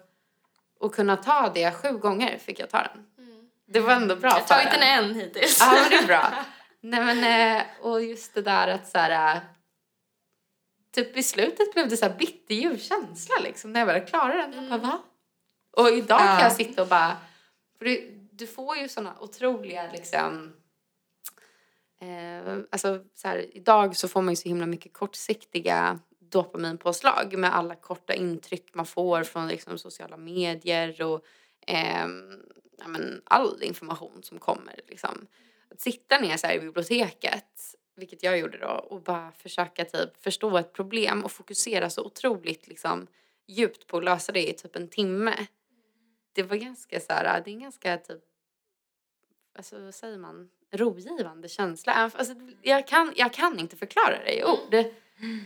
[0.81, 3.27] och kunna ta det sju gånger fick jag ta den.
[3.27, 3.51] Mm.
[3.67, 5.59] Det var ändå bra Jag har tagit den en hittills.
[5.61, 6.45] Ja men det är bra.
[6.81, 9.43] Nej men, eh, och just det där att så här, eh,
[10.95, 14.53] typ i slutet blev det så här bitterljuv känsla liksom när jag väl klarade den.
[14.53, 14.71] Mm.
[14.71, 15.03] Jag bara, va?
[15.77, 17.17] Och idag kan jag sitta och bara...
[17.79, 20.53] För du, du får ju såna otroliga liksom...
[22.01, 27.57] Eh, alltså så här, idag så får man ju så himla mycket kortsiktiga dopaminpåslag med
[27.57, 31.25] alla korta intryck man får från liksom, sociala medier och
[31.67, 32.07] eh,
[32.79, 34.81] ja, men, all information som kommer.
[34.89, 35.27] Liksom.
[35.71, 40.59] Att sitta ner så i biblioteket vilket jag gjorde då, och bara försöka typ förstå
[40.59, 43.07] ett problem och fokusera så otroligt liksom
[43.47, 45.35] djupt på att lösa det i typ en timme.
[46.33, 48.21] Det var ganska så här, det är en ganska typ,
[49.59, 51.93] alltså vad säger man, rogivande känsla.
[52.15, 54.85] Alltså, jag, kan, jag kan inte förklara det i ord.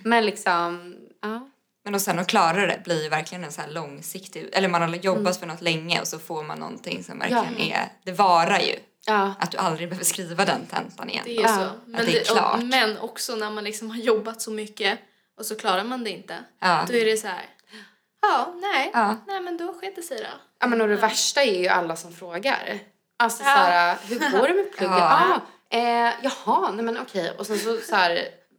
[0.04, 1.50] Men liksom, ja.
[1.84, 4.82] Men och sen att klara det blir ju verkligen en så här långsiktig, eller man
[4.82, 5.34] har jobbat Mm.
[5.34, 7.76] för något länge och så får man någonting som verkligen Ja.
[7.76, 8.74] är, det varar ju.
[9.06, 9.34] Ja.
[9.40, 11.22] Att du aldrig behöver skriva den tentan igen.
[11.26, 11.60] Det är så.
[11.60, 12.54] att Men, det är klart.
[12.62, 14.98] och, men också när man liksom har jobbat så mycket
[15.36, 16.44] och så klarar man det inte.
[16.58, 16.84] Ja.
[16.88, 17.44] Då är det så här.
[18.30, 18.90] Ja, nej.
[18.94, 19.16] Ja.
[19.26, 20.38] Nej men då sket det sig då.
[20.60, 22.78] Ja men och det värsta är ju alla som frågar.
[23.18, 23.48] Alltså Ja.
[23.48, 24.96] såhär, hur går det med plugget?
[24.98, 25.40] Ja.
[25.70, 27.34] Ah, eh, jaha, nej men okej.
[27.38, 28.18] Och sen så såhär,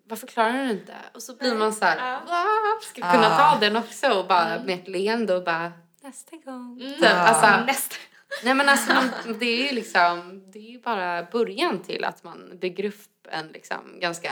[0.09, 0.93] varför klarar du inte?
[1.13, 2.19] Och så blir man såhär, Ja.
[2.27, 2.45] "Va?
[2.81, 3.37] ska kunna Ja.
[3.37, 5.71] ta den också och bara med ett leende och bara
[6.03, 6.81] nästa gång.
[6.81, 6.93] Mm.
[6.93, 7.09] Typ, Ja.
[7.09, 7.95] alltså, Nästa.
[8.43, 8.93] nej men alltså
[9.39, 13.47] det är ju liksom, det är ju bara början till att man bygger upp en
[13.47, 14.31] liksom ganska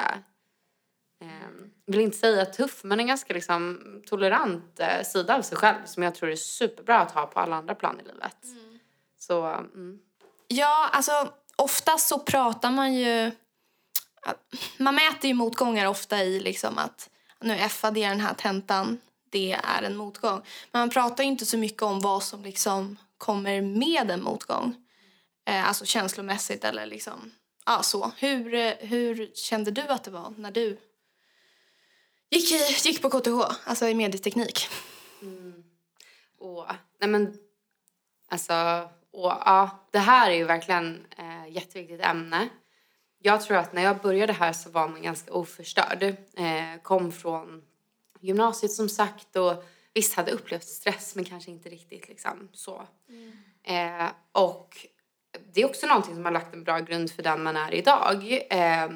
[1.85, 6.03] vill inte säga tuff, men en ganska liksom tolerant eh, sida av sig själv som
[6.03, 8.37] jag tror är superbra att ha på alla andra plan i livet.
[9.19, 9.99] Så, mm.
[10.47, 13.31] Ja, alltså oftast så pratar man ju...
[14.77, 19.51] Man mäter ju motgångar ofta i liksom att nu effade jag den här tentan, det
[19.63, 20.41] är en motgång.
[20.71, 24.75] Men man pratar ju inte så mycket om vad som liksom kommer med en motgång.
[25.47, 27.31] Eh, alltså känslomässigt eller liksom,
[27.65, 28.11] ja så.
[28.17, 30.77] Hur, eh, hur kände du att det var när du
[32.29, 34.67] gick, i, gick på KTH, alltså i medieteknik?
[36.37, 36.65] Och,
[36.99, 37.37] nej men,
[38.29, 38.53] alltså,
[39.11, 42.49] och, ja, det här är ju verkligen eh, jätteviktigt ämne.
[43.19, 46.03] Jag tror att när jag började här så var man ganska oförstörd.
[46.37, 47.63] Eh, kom från
[48.21, 52.87] gymnasiet som sagt och visst hade upplevt stress men kanske inte riktigt liksom så.
[53.63, 54.87] Eh, och
[55.53, 58.39] det är också någonting som har lagt en bra grund för den man är idag.
[58.49, 58.89] Eh,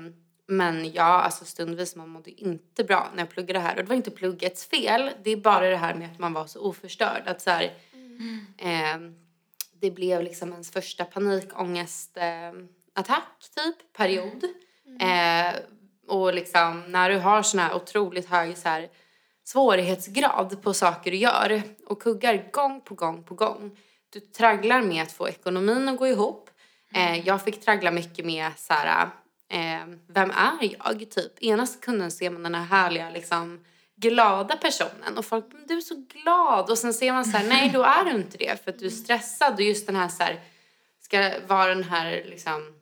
[0.50, 3.76] men ja, alltså stundvis man mådde inte bra när jag pluggade här.
[3.76, 5.12] Och det var inte pluggets fel.
[5.24, 7.24] Det är bara det här med att man var så oförstörd.
[7.26, 7.64] Att så här,
[8.58, 8.98] eh,
[9.82, 12.56] det blev liksom ens första panikångestattack
[12.94, 14.44] attack, typ, period.
[15.00, 15.56] Eh,
[16.08, 18.90] och liksom när du har sån här otroligt hög så här,
[19.44, 23.78] svårighetsgrad på saker du gör och kuggar gång på gång på gång.
[24.10, 26.50] Du tragglar med att få ekonomin att gå ihop.
[26.94, 29.10] Eh, jag fick traggla mycket med så här,
[29.50, 31.12] eh, vem är jag?
[31.12, 31.44] Typ.
[31.44, 36.06] Ena sekunden ser man den här härliga liksom glada personen och folk, du är så
[36.14, 38.80] glad och sen ser man så här, nej då är du inte det för att
[38.80, 40.40] du är stressad och just den här så här,
[41.00, 42.80] ska vara den här liksom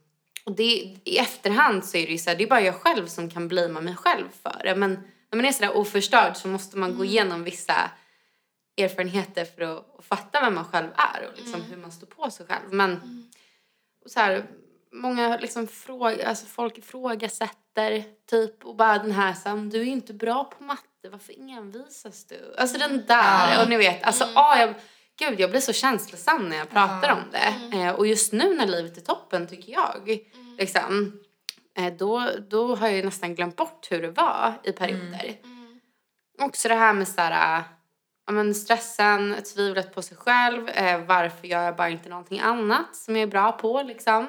[0.47, 3.07] och det, i efterhand så är det ju så här, det är bara jag själv
[3.07, 4.75] som kan blamea mig själv för det.
[4.75, 4.91] Men
[5.29, 7.91] när man är sådär oförstörd så måste man gå igenom vissa
[8.77, 12.31] erfarenheter för att, att fatta vem man själv är och liksom hur man står på
[12.31, 12.73] sig själv.
[12.73, 13.23] Men
[14.05, 14.45] och så här,
[14.91, 19.91] många liksom fråga, alltså folk ifrågasätter typ och bara den här här, du är ju
[19.91, 22.55] inte bra på matte, varför envisas du?
[22.57, 23.63] Alltså den där Ja.
[23.63, 24.73] och ni vet, alltså ah, jag,
[25.19, 27.13] gud jag blir så känslosam när jag pratar Ja.
[27.13, 27.77] om det.
[27.77, 30.19] Eh, och just nu när livet är toppen tycker jag,
[30.57, 31.19] liksom,
[31.77, 35.35] eh, då, då har jag ju nästan glömt bort hur det var i perioder.
[36.39, 37.63] Också det här med så här,
[38.25, 40.69] ja, men stressen, tvivlet på sig själv.
[40.69, 44.27] Eh, varför gör jag bara inte någonting annat som jag är bra på liksom.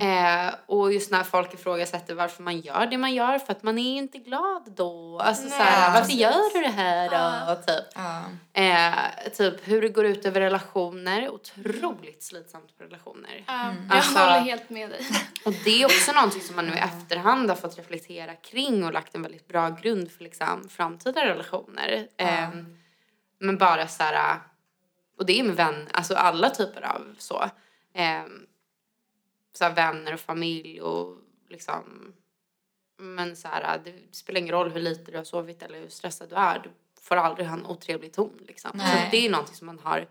[0.00, 3.78] Eh, och just när folk ifrågasätter varför man gör det man gör för att man
[3.78, 5.20] är inte glad då.
[5.20, 7.14] Alltså så här, Nej, varför gör du det här då?
[7.14, 7.54] Ja.
[7.56, 7.84] Typ.
[7.94, 8.22] Ja.
[8.62, 11.28] Eh, typ hur det går ut över relationer.
[11.30, 13.44] Otroligt slitsamt på relationer.
[13.46, 15.00] Jag Alltså- håller helt med dig.
[15.44, 18.92] Och det är också någonting som man nu i efterhand har fått reflektera kring och
[18.92, 22.06] lagt en väldigt bra grund för liksom framtida relationer.
[22.16, 22.76] Ehm,
[23.40, 24.36] men bara så här,
[25.18, 27.50] och det är med vänner, alltså alla typer av så.
[29.52, 31.16] Så här vänner och familj och
[31.48, 32.12] liksom
[33.00, 36.28] men så här, det spelar ingen roll hur lite du har sovit eller hur stressad
[36.28, 36.58] du är.
[36.58, 36.70] Du
[37.00, 38.70] får aldrig ha en otrevlig ton liksom.
[38.80, 40.08] Så det är någonting som man har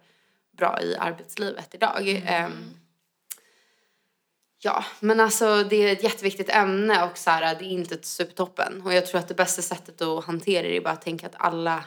[0.51, 2.07] bra i arbetslivet idag.
[2.25, 2.73] Ehm,
[4.59, 8.81] Ja, men alltså det är ett jätteviktigt ämne och så här, det är inte supertoppen.
[8.81, 11.35] Och jag tror att det bästa sättet att hantera det är bara att tänka att
[11.38, 11.83] alla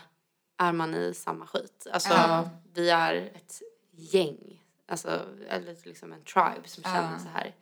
[0.59, 1.87] är man i samma skit.
[1.93, 2.51] Alltså Ja.
[2.75, 4.60] vi är ett gäng,
[4.91, 6.91] alltså eller liksom en tribe som Ja.
[6.95, 7.55] känner så här.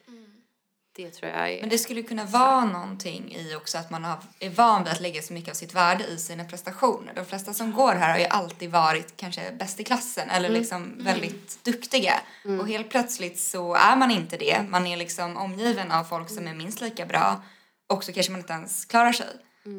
[0.96, 1.60] Det tror jag är...
[1.60, 5.00] Men det skulle kunna vara någonting i också att man har, är van vid att
[5.00, 7.12] lägga så mycket av sitt värde i sina prestationer.
[7.14, 10.94] De flesta som går här har ju alltid varit kanske bäst i klassen eller liksom
[10.98, 12.20] väldigt duktiga.
[12.60, 14.64] Och helt plötsligt så är man inte det.
[14.68, 17.42] Man är liksom omgiven av folk som är minst lika bra
[17.86, 19.26] och så kanske man inte ens klarar sig.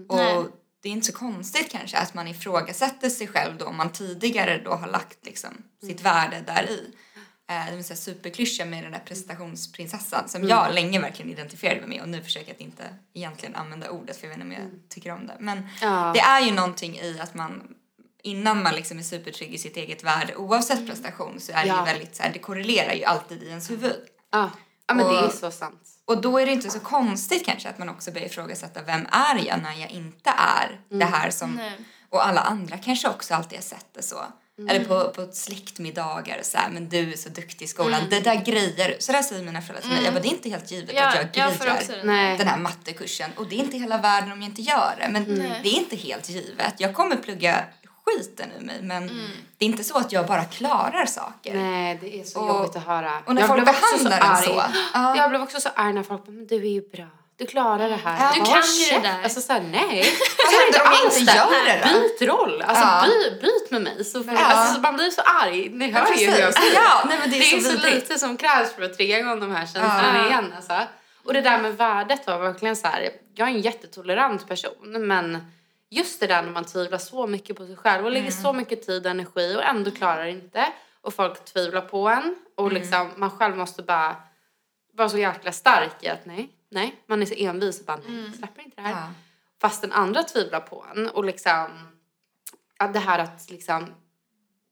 [0.08, 0.44] Och Nej.
[0.82, 4.62] det är inte så konstigt kanske att man ifrågasätter sig själv då om man tidigare
[4.66, 6.94] då har lagt liksom sitt värde där i.
[7.50, 10.50] eh, det vill säga superklyscha med den där prestationsprinsessan som Mm.
[10.50, 12.84] jag länge verkligen identifierade mig med och nu försöker jag inte
[13.14, 14.80] egentligen använda ordet för jag vet inte om jag Mm.
[14.90, 15.36] tycker om det.
[15.40, 16.12] Men Ja.
[16.14, 17.62] det är ju någonting i att man
[18.24, 21.80] innan man liksom är supertrygg i sitt eget värde oavsett prestation så är det Ja.
[21.80, 23.96] ju väldigt så här, det korrelerar ju alltid i ens huvud.
[24.32, 24.50] Ja,
[24.88, 25.90] ja men det är Och- så sant.
[26.06, 29.46] Och då är det inte så konstigt kanske att man också börjar ifrågasätta vem är
[29.48, 31.52] jag när jag inte är det här som...
[31.56, 31.72] Nej.
[32.10, 34.24] Och alla andra kanske också alltid har sett det så.
[34.60, 34.70] Mm.
[34.76, 38.36] Eller på, på släktmiddagar så här, men du är så duktig i skolan, det där
[38.36, 38.96] grejer.
[39.00, 40.04] Så där säger mina föräldrar till mig.
[40.06, 42.10] Jag bara, det är inte helt givet Ja, att jag också den.
[42.48, 43.32] Här mattekursen.
[43.36, 45.10] Och det är inte hela världen om jag inte gör det.
[45.10, 45.60] Men Nej.
[45.64, 46.74] det är inte helt givet.
[46.78, 47.64] Jag kommer plugga
[48.06, 49.08] skiten ur mig men
[49.58, 51.56] det är inte så att jag bara klarar saker.
[51.56, 53.12] Nej, det är så Och- jobbigt att höra.
[53.26, 54.64] och när jag folk behandlar en så.
[54.94, 55.18] Ja.
[55.18, 57.08] Jag blev också så arg när folk bara, men du är ju bra.
[57.40, 58.24] Du klarar det här.
[58.26, 59.24] Ja, du Bara, kan ju det där.
[59.24, 60.06] Alltså såhär, nej.
[60.46, 62.00] Vad händer om jag inte gör det då?
[62.00, 62.62] Byt roll.
[62.62, 63.04] Alltså Ja.
[63.06, 64.06] by, byt med mig.
[64.06, 64.38] Så Ja.
[64.46, 65.70] alltså, så man blir så arg.
[65.70, 66.54] Ni hör ju hur jag.
[66.74, 69.20] Ja, nej, men det det är är så så lite som krävs för att trigga
[69.20, 70.28] igång de här känslorna Ja.
[70.28, 70.54] igen.
[70.56, 70.74] Alltså.
[71.26, 73.10] Och det där med värdet var verkligen så här.
[73.36, 75.52] Jag är en jättetolerant person men
[75.90, 78.86] just det där när man tvivlar så mycket på sig själv och lägger så mycket
[78.86, 80.66] tid och energi och ändå klarar inte
[81.02, 84.16] och folk tvivlar på en och liksom man själv måste bara
[84.94, 88.24] vara så jäkla stark i att nej, nej, man är så envis och bara nej,
[88.26, 88.92] jag släpper inte det här.
[88.92, 89.14] Ja.
[89.62, 91.68] Fast den andra tvivlar på en och liksom
[92.78, 93.94] att det här att liksom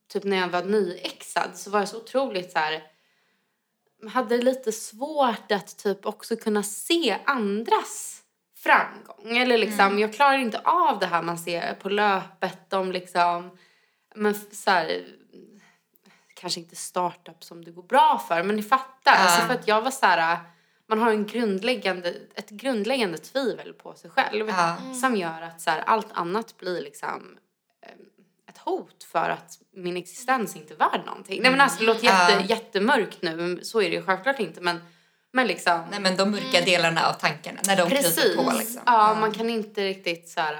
[0.07, 2.83] typ när jag var nyexad så var jag så otroligt så här
[4.09, 8.23] hade lite svårt att typ också kunna se andras
[8.55, 9.37] framgång.
[9.37, 13.57] Eller liksom, jag klarar inte av det här man ser på löpet om liksom,
[14.15, 15.05] men så här,
[16.33, 19.11] kanske inte startup som det går bra för, men ni fattar.
[19.11, 19.17] Ja.
[19.17, 20.39] Alltså för att jag var så här,
[20.89, 24.77] man har en grundläggande, ett grundläggande tvivel på sig själv Ja.
[25.01, 27.37] som gör att så här, allt annat blir liksom
[27.81, 27.89] eh,
[28.49, 31.41] ett hot för att min existens inte är värd någonting.
[31.41, 32.41] Nej men alltså det låter jätte, Ja.
[32.41, 34.79] jättemörkt nu, så är det ju självklart inte men,
[35.31, 38.35] men liksom Nej men de mörka delarna av tankarna när de Precis.
[38.35, 38.81] på liksom.
[38.85, 40.57] Ja, man kan inte riktigt så här...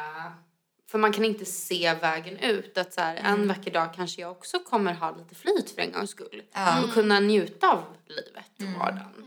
[0.91, 2.77] För man kan inte se vägen ut.
[2.77, 5.91] Att så här, en vacker dag kanske jag också kommer ha lite flyt för en
[5.91, 6.41] gångs skull.
[6.53, 6.83] Ja.
[6.83, 9.26] Och kunna njuta av livet och vardagen.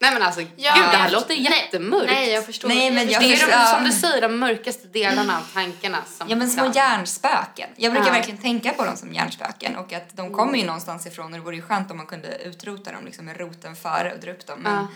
[0.00, 2.06] Nej men alltså, Ja, gud det här låter nej, jättemörkt.
[2.12, 2.68] Nej, jag förstår.
[2.68, 5.98] Nej, men jag det är förstår- de, som du säger de mörkaste delarna av tankarna.
[6.18, 7.70] Som Ja men små liksom- hjärnspöken.
[7.76, 8.12] Jag brukar Ja.
[8.12, 11.38] verkligen tänka på dem som hjärnspöken och att de kommer ju någonstans ifrån och det
[11.44, 14.46] vore ju skönt om man kunde utrota dem liksom med roten före och dra upp
[14.46, 14.58] dem.
[14.60, 14.86] Men, Ja.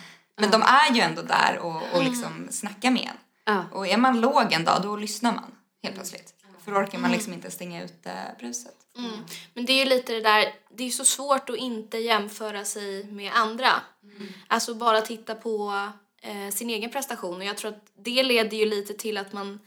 [0.40, 3.16] men de är ju ändå där och, och liksom snackar med en.
[3.55, 3.64] Ja.
[3.72, 5.44] Och är man låg en dag då lyssnar man
[5.82, 6.30] helt plötsligt.
[6.64, 8.74] För då orkar man liksom inte stänga ut eh, bruset.
[8.98, 9.10] Mm.
[9.54, 13.04] Men det är ju lite det där, det är så svårt att inte jämföra sig
[13.04, 13.70] med andra.
[14.48, 15.88] Alltså bara titta på
[16.22, 19.60] eh, sin egen prestation och jag tror att det leder ju lite till att man,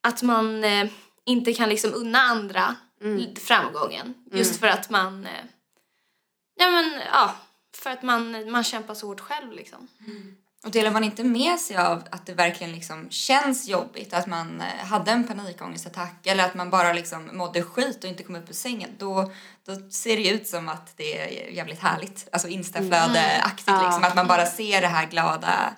[0.00, 0.86] att man eh,
[1.24, 4.14] inte kan liksom unna andra l- framgången.
[4.32, 5.44] Just för att man, eh,
[6.54, 7.34] ja men ja,
[7.76, 9.88] för att man, man kämpar så hårt själv liksom.
[10.64, 14.60] Och delar man inte med sig av att det verkligen liksom känns jobbigt, att man
[14.60, 18.50] eh, hade en panikångestattack eller att man bara liksom mådde skit och inte kom upp
[18.50, 19.32] ur sängen, då,
[19.66, 22.28] då ser det ut som att det är jävligt härligt.
[22.32, 23.82] Alltså instaflödeaktigt Ja.
[23.82, 25.74] liksom, att man bara ser det här glada,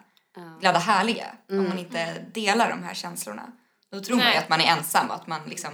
[0.61, 1.26] glada härliga.
[1.51, 3.53] Om man inte delar de här känslorna.
[3.93, 4.39] Då tror man ju Nej.
[4.39, 5.72] att man är ensam och att man liksom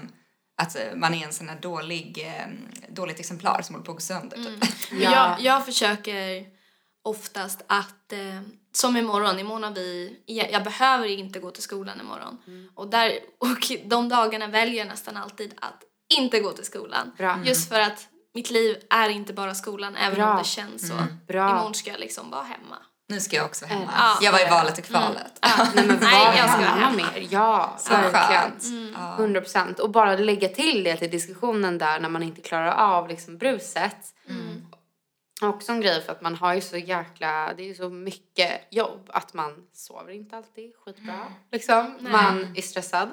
[0.62, 2.46] att eh, man är en sån här dålig, eh,
[2.88, 4.36] dåligt exemplar som håller på att gå sönder.
[4.36, 4.70] Typ.
[4.92, 5.10] Men Ja.
[5.12, 6.44] Jag, jag försöker
[7.04, 8.40] oftast att, eh,
[8.72, 12.38] som imorgon, imorgon har vi, jag, jag behöver inte gå till skolan imorgon.
[12.46, 12.68] Mm.
[12.74, 15.82] Och, där, och de dagarna väljer jag nästan alltid att
[16.18, 17.12] inte gå till skolan.
[17.18, 17.38] Bra.
[17.44, 20.30] Just för att mitt liv är inte bara skolan, även Bra.
[20.30, 20.94] om det känns så.
[21.28, 21.50] Bra.
[21.50, 22.76] Imorgon ska jag liksom vara hemma.
[23.10, 23.92] Nu ska jag också vara hemma.
[23.96, 24.18] Ja.
[24.22, 25.32] Jag var i valet och kvalet.
[25.74, 26.96] Nej men Nej, var jag ska hemma hem.
[26.96, 27.26] mer.
[27.30, 28.92] Ja, Så verkligen.
[28.94, 29.14] Ja.
[29.18, 29.78] 100 procent.
[29.78, 33.96] Och bara lägga till det till diskussionen där när man inte klarar av liksom bruset.
[35.42, 38.60] Också en grej för att man har ju så jäkla, det är ju så mycket
[38.70, 41.32] jobb att man sover inte alltid skitbra.
[41.52, 41.94] Liksom.
[42.00, 43.08] Man är stressad.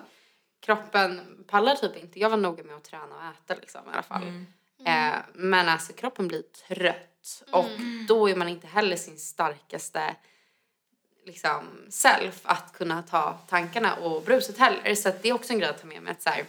[0.59, 2.19] Kroppen pallar typ inte.
[2.19, 4.23] Jag var noga med att träna och äta liksom i alla fall.
[4.85, 7.65] Eh, men alltså kroppen blir trött och
[8.07, 10.15] då är man inte heller sin starkaste
[11.25, 14.95] liksom self att kunna ta tankarna och bruset heller.
[14.95, 16.45] Så det är också en grej att ta med mig att så här,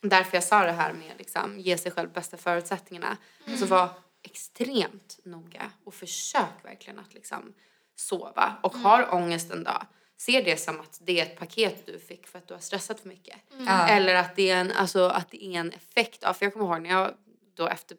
[0.00, 3.16] därför jag sa det här med liksom ge sig själv bästa förutsättningarna.
[3.46, 3.88] Alltså var
[4.24, 7.54] extremt noga och försök verkligen att liksom
[7.96, 9.86] sova och har ångest en dag.
[10.16, 13.00] Se det som att det är ett paket du fick för att du har stressat
[13.00, 13.36] för mycket.
[13.58, 13.88] Ja.
[13.88, 16.66] Eller att det, är en, alltså, att det är en effekt av, för jag kommer
[16.66, 17.14] ihåg när jag
[17.54, 17.96] då efter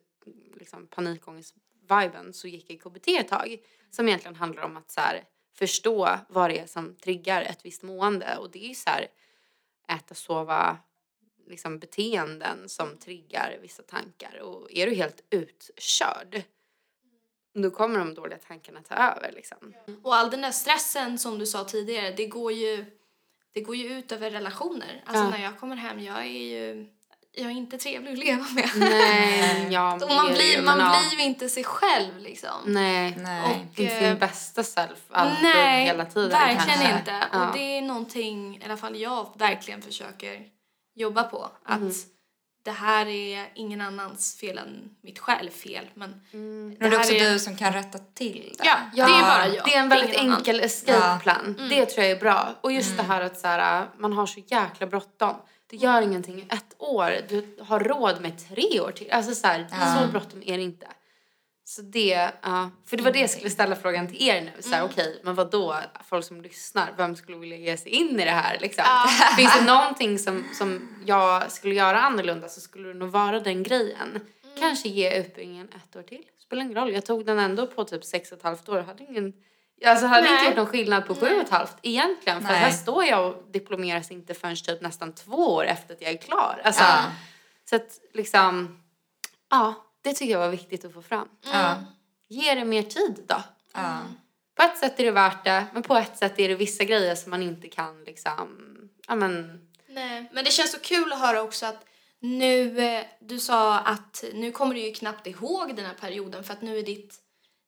[0.60, 3.58] liksom, panikångest-viben så gick jag i KBT ett tag.
[3.92, 5.24] Som egentligen handlar om att så här,
[5.54, 8.38] förstå vad det är som triggar ett visst mående.
[8.38, 9.08] Och det är ju så här,
[9.88, 10.78] äta, sova,
[11.48, 14.40] liksom beteenden som triggar vissa tankar.
[14.42, 16.42] Och är du helt utkörd,
[17.54, 19.74] då kommer de dåliga tankarna ta över liksom.
[20.04, 22.86] Och all den där stressen som du sa tidigare, det går ju,
[23.54, 25.04] det går ju ut över relationer.
[25.06, 25.30] Alltså Ja.
[25.30, 26.88] när jag kommer hem, jag är ju
[27.38, 28.70] jag är inte trevlig att leva med.
[28.76, 32.62] Nej, ja, Och man blir, man blir ju inte sig själv liksom.
[32.66, 33.44] Nej, Nej.
[33.52, 36.98] Och, inte eh, sin bästa self alltid Nej, hela tiden verkligen kanske.
[37.00, 37.28] inte.
[37.32, 37.48] Ja.
[37.50, 40.48] Och det är någonting, i alla fall jag verkligen försöker
[40.96, 41.50] jobba på.
[41.66, 41.94] Att Mm.
[42.64, 45.86] det här är ingen annans fel än mitt själv fel.
[45.94, 46.76] Men Mm.
[46.80, 48.66] Men det är också är- du som kan rätta till det.
[48.66, 49.66] ja, Ja, det är bara jag.
[49.66, 51.56] Det är en väldigt enkel escape-plan.
[51.58, 51.70] Mm.
[51.70, 52.56] Det tror jag är bra.
[52.62, 55.36] Och just det här att så här, man har så jäkla bråttom.
[55.70, 57.12] Det gör ingenting ett år.
[57.30, 59.12] Du har råd med tre år till.
[59.12, 59.96] Alltså så, här, Ja.
[60.02, 60.88] så bråttom är det inte.
[61.68, 62.70] Så det, ja.
[62.86, 64.52] För det var det jag skulle ställa frågan till er nu.
[64.60, 65.76] Så här, Okej, men vad då
[66.10, 68.84] folk som lyssnar, vem skulle vilja ge sig in i det här liksom?
[69.38, 73.64] Finns det någonting som, som jag skulle göra annorlunda så skulle det nog vara den
[73.64, 74.20] grejen.
[74.60, 76.24] Kanske ge utbildningen ett år till.
[76.40, 76.94] Spelar ingen roll.
[76.94, 78.80] Jag tog den ändå på typ sex och ett halvt år.
[78.80, 79.34] Hade ingen,
[79.86, 80.46] alltså hade inte Nej.
[80.46, 82.42] gjort någon skillnad på sju och ett halvt egentligen.
[82.42, 82.58] För Nej.
[82.58, 86.18] här står jag och diplomeras inte förrän typ nästan två år efter att jag är
[86.18, 86.62] klar.
[86.64, 87.04] Alltså, Ja.
[87.70, 88.80] Så att liksom,
[89.50, 91.28] ja, det tycker jag var viktigt att få fram.
[91.54, 91.76] Ja.
[92.30, 93.44] Ge det mer tid då.
[93.74, 94.00] Ja.
[94.56, 97.16] På ett sätt är det värt det, men på ett sätt är det vissa grejer
[97.16, 98.58] som man inte kan liksom,
[99.08, 101.86] ja men, Nej, men det känns så kul att höra också att
[102.20, 106.54] nu, eh, du sa att nu kommer du ju knappt ihåg den här perioden för
[106.54, 107.16] att nu är ditt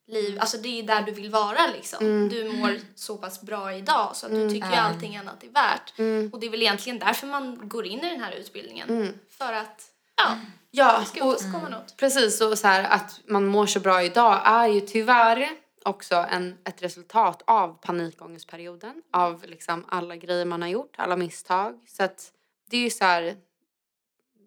[0.08, 2.30] liv, alltså det är där du vill vara liksom.
[2.30, 4.82] Du mår så pass bra idag så att du tycker ju Ja.
[4.82, 6.00] allting annat är värt.
[6.00, 6.30] Mm.
[6.34, 9.20] Och det är väl egentligen därför man går in i den här utbildningen.
[9.30, 9.82] För att,
[10.16, 10.40] ja,
[10.72, 11.98] ja, och, något.
[11.98, 15.50] Precis, och så här att man mår så bra idag är ju tyvärr
[15.86, 19.04] också en, ett resultat av panikångestperioden.
[19.12, 21.80] Av liksom alla grejer man har gjort, alla misstag.
[21.88, 22.32] Så att
[22.70, 23.38] det är ju så här,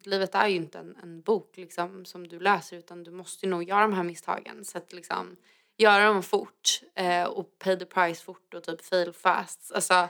[0.05, 3.51] livet är ju inte en, en bok liksom som du läser utan du måste ju
[3.51, 4.64] nog göra de här misstagen.
[4.64, 5.37] Så att liksom
[5.77, 9.73] göra dem fort eh, och pay the price fort och typ fail fast.
[9.73, 10.09] Alltså,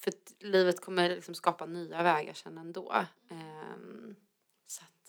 [0.00, 2.88] för livet kommer liksom skapa nya vägar sen ändå.
[2.88, 3.06] Att,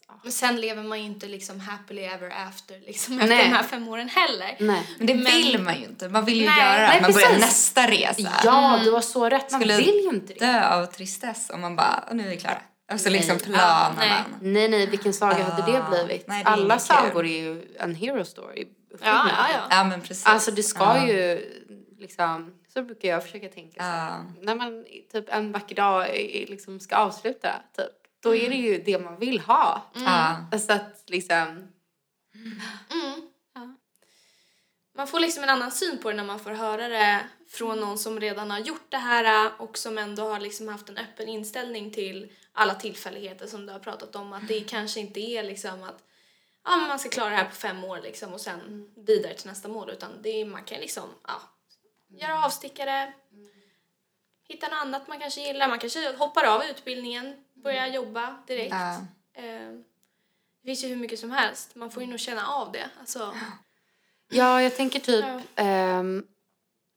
[0.07, 0.19] ja.
[0.23, 3.23] Men sen lever man ju inte liksom happily ever after liksom Nej.
[3.23, 4.55] efter de här fem åren heller.
[4.59, 4.89] Nej.
[4.97, 6.09] Men det Men- vill man ju inte.
[6.09, 7.45] Man vill ju Nej, göra nej, att man börjar precis.
[7.45, 8.31] nästa resa.
[8.43, 9.51] Ja, du har så rätt.
[9.51, 10.39] Man Skulle vill ju inte det.
[10.45, 12.61] Dö av tristess om man bara, "Åh, nu är vi klara.
[12.93, 13.17] Och så Nej.
[13.19, 14.09] liksom planar nej.
[14.09, 14.53] man.
[14.53, 16.27] Nej, nej, vilken saga hade det Ah, blivit?
[16.27, 18.65] nej, det Alla sagor är ju en hero story.
[18.91, 18.97] Ja,
[19.37, 19.59] ja, ja.
[19.69, 20.25] Ja men precis.
[20.25, 21.07] Alltså det ska ja.
[21.07, 21.39] ju
[21.99, 24.41] liksom, så brukar jag försöka tänka så.
[24.45, 26.07] När man typ en vacker dag
[26.49, 29.91] liksom ska avsluta, typ, då är det ju det man vill ha.
[29.93, 30.47] Ja.
[30.51, 31.67] Alltså att liksom,
[32.91, 33.77] Mm.
[34.97, 37.97] Man får liksom en annan syn på det när man får höra det från någon
[37.97, 41.91] som redan har gjort det här och som ändå har liksom haft en öppen inställning
[41.91, 44.33] till alla tillfälligheter som du har pratat om.
[44.33, 46.03] Att det kanske inte är liksom att
[46.63, 49.67] ja, man ska klara det här på fem år liksom och sen vidare till nästa
[49.67, 51.41] mål utan det är, man kan liksom ja,
[52.07, 53.13] göra avstickare,
[54.47, 55.67] hitta något annat man kanske gillar.
[55.67, 58.71] Man kanske hoppar av utbildningen, börjar jobba direkt.
[58.73, 58.95] Ja.
[59.33, 59.71] Eh,
[60.61, 61.75] det finns ju hur mycket som helst.
[61.75, 62.89] Man får ju nog känna av det.
[62.99, 63.35] Alltså,
[64.29, 65.41] ja jag tänker typ, Ja.
[65.55, 66.27] ehm,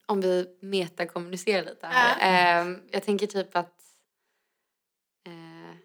[0.05, 2.17] om vi metakommunicerar lite här.
[2.61, 3.81] Ehm, jag tänker typ att,
[5.27, 5.75] eh,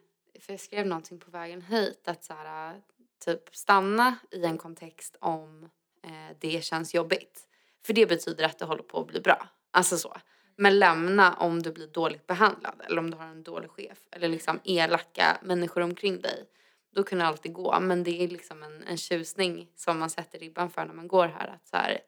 [0.40, 2.80] för jag skrev någonting på vägen hit, att så här,
[3.24, 5.70] typ stanna i en kontext om
[6.02, 7.40] eh, det känns jobbigt.
[7.86, 9.48] För det betyder att det håller på att bli bra.
[9.70, 10.16] Alltså så.
[10.56, 14.28] Men lämna om du blir dåligt behandlad eller om du har en dålig chef eller
[14.28, 16.44] liksom elaka människor omkring dig.
[16.94, 17.80] Då kan det alltid gå.
[17.80, 21.26] Men det är liksom en, en tjusning som man sätter ribban för när man går
[21.26, 21.48] här.
[21.48, 22.00] Att så här,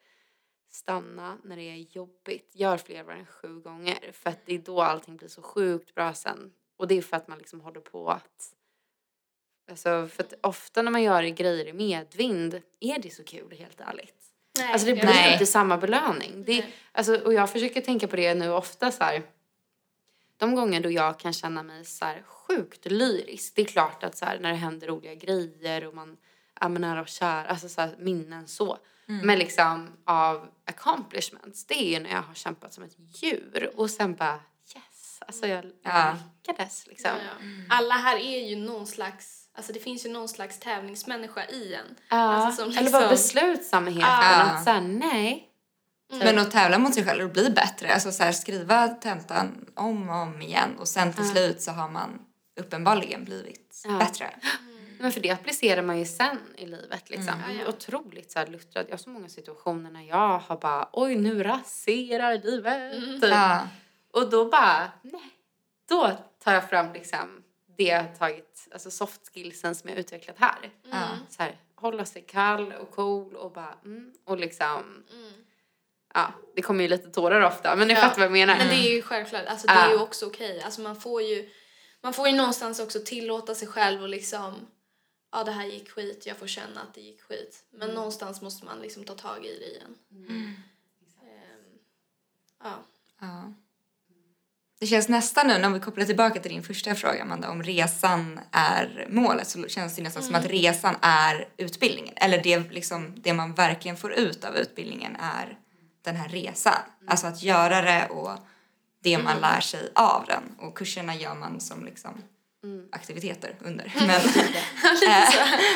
[0.70, 2.50] stanna när det är jobbigt.
[2.52, 4.12] Gör fler än sju gånger.
[4.12, 6.52] För att det är då allting blir så sjukt bra sen.
[6.76, 8.52] Och det är för att man liksom håller på att
[9.70, 13.80] Alltså, för att ofta när man gör grejer i medvind är det så kul helt
[13.80, 14.25] ärligt
[14.58, 15.32] nej, Alltså det jag blir Nej.
[15.32, 16.44] inte samma belöning.
[16.46, 16.74] Det, Nej.
[16.92, 19.22] alltså, och jag försöker tänka på det nu ofta så här.
[20.36, 23.52] De gånger då jag kan känna mig så här sjukt lyrisk.
[23.56, 26.16] Det är klart att så här, när det händer roliga grejer och man
[26.60, 28.78] är med nära och kär, alltså så här, minnen så.
[29.06, 33.90] Men liksom av accomplishments, det är ju när jag har kämpat som ett djur och
[33.90, 34.40] sen bara
[34.76, 36.16] yes, alltså jag Ja.
[36.46, 37.10] lyckades liksom.
[37.10, 37.76] Ja, ja.
[37.76, 41.96] Alla här är ju någon slags, alltså det finns ju någon slags tävlingsmänniska i en.
[42.10, 44.42] Ja, Alltså, som Eller bara liksom- beslutsamheten Ja.
[44.42, 45.48] att säga nej.
[46.10, 47.94] Men att tävla mot sig själv och bli bättre.
[47.94, 51.30] Alltså så här, skriva tentan om och om igen och sen till Ja.
[51.32, 52.18] slut så har man
[52.60, 53.98] uppenbarligen blivit Ja.
[53.98, 54.30] bättre.
[55.00, 57.34] Men för det applicerar man ju sen i livet liksom.
[57.44, 57.56] Mm.
[57.56, 57.68] Ja, ja.
[57.68, 58.84] Otroligt så här luttrad.
[58.88, 62.94] Jag har så många situationer när jag har bara oj nu raserar livet.
[63.04, 63.20] Mm.
[63.20, 63.30] Typ.
[63.30, 63.60] Ja.
[64.12, 65.30] Och då bara nej.
[65.88, 66.12] Då
[66.44, 67.42] tar jag fram liksom
[67.76, 70.70] det jag har tagit, alltså soft skillsen som jag utvecklat här.
[70.84, 71.18] Mm.
[71.28, 75.04] Så här, hålla sig kall och cool och bara mm, och liksom
[76.14, 78.56] ja, det kommer ju lite tårar ofta men ni Ja, fattar vad jag menar.
[78.58, 80.62] Men det är ju självklart, alltså det är ju också okej.
[80.62, 81.50] Alltså man får ju,
[82.00, 84.66] man får ju någonstans också tillåta sig själv och liksom,
[85.32, 87.64] ja det här gick skit, jag får känna att det gick skit.
[87.70, 87.94] Men Mm.
[87.94, 89.94] någonstans måste man liksom ta tag i det igen.
[91.22, 91.78] Ehm,
[92.62, 92.74] ja.
[93.20, 93.52] Ja.
[94.78, 98.40] Det känns nästan nu, när vi kopplar tillbaka till din första fråga Amanda, om resan
[98.52, 102.14] är målet så känns det nästan som att resan är utbildningen.
[102.16, 105.58] Eller det, liksom, det man verkligen får ut av utbildningen är
[106.04, 106.74] den här resan.
[107.06, 108.38] Alltså att göra det och
[109.02, 110.42] det man lär sig av den.
[110.58, 112.22] Och kurserna gör man som liksom
[112.92, 113.92] aktiviteter under.
[114.00, 114.10] Men,
[115.10, 115.28] eh,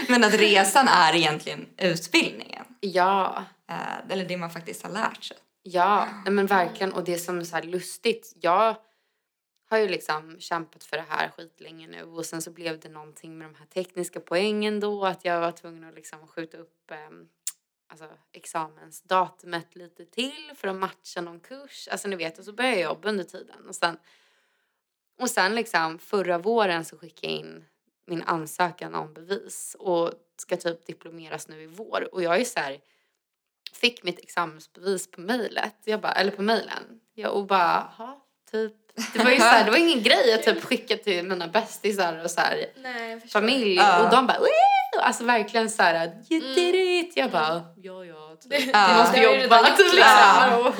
[0.09, 2.65] men att resan är egentligen utbildningen.
[2.81, 5.37] Ja, Eh, eller det man faktiskt har lärt sig.
[5.63, 8.77] ja, men verkligen och det som är så lustigt, jag
[9.71, 13.39] har ju liksom kämpat för det här skitlänge nu och sen så blev det någonting
[13.39, 17.29] med de här tekniska poängen då att jag var tvungen att liksom skjuta upp um,
[17.87, 21.89] alltså examensdatumet lite till för att matcha någon kurs.
[21.89, 23.99] Alltså ni vet, och så började jag jobba under tiden och sen
[25.19, 27.65] och sen liksom förra våren så skickade jag in
[28.07, 32.61] min ansökan om bevis och ska typ diplomeras nu i vår och jag är så
[32.61, 32.81] här
[33.73, 37.01] fick mitt examensbevis på mejlet, eller på mejlen.
[37.29, 38.77] Och bara, ha, typ.
[39.13, 42.25] Det var ju så här, det var ingen grej att typ skicka till mina bästisar
[42.25, 44.05] och så här, Nej, familj Ja.
[44.05, 44.47] och de bara, Woo!
[45.01, 47.17] alltså verkligen så här, you did it.
[47.17, 48.51] Jag bara, ja ja, typ.
[48.51, 48.89] Det, Ja.
[48.89, 50.03] det måste jobba redan gjort, liksom.
[50.03, 50.73] Ja.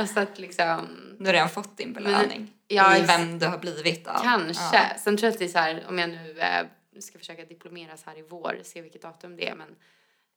[0.00, 2.50] Och så att liksom, Du har redan fått din belöning.
[2.68, 4.22] ja, I vem du har blivit av.
[4.22, 4.62] Kanske.
[4.76, 4.84] Ja.
[4.98, 6.66] Sen tror jag att det är så här, om jag nu eh,
[7.00, 9.68] ska försöka diplomeras här i vår, se vilket datum det är, men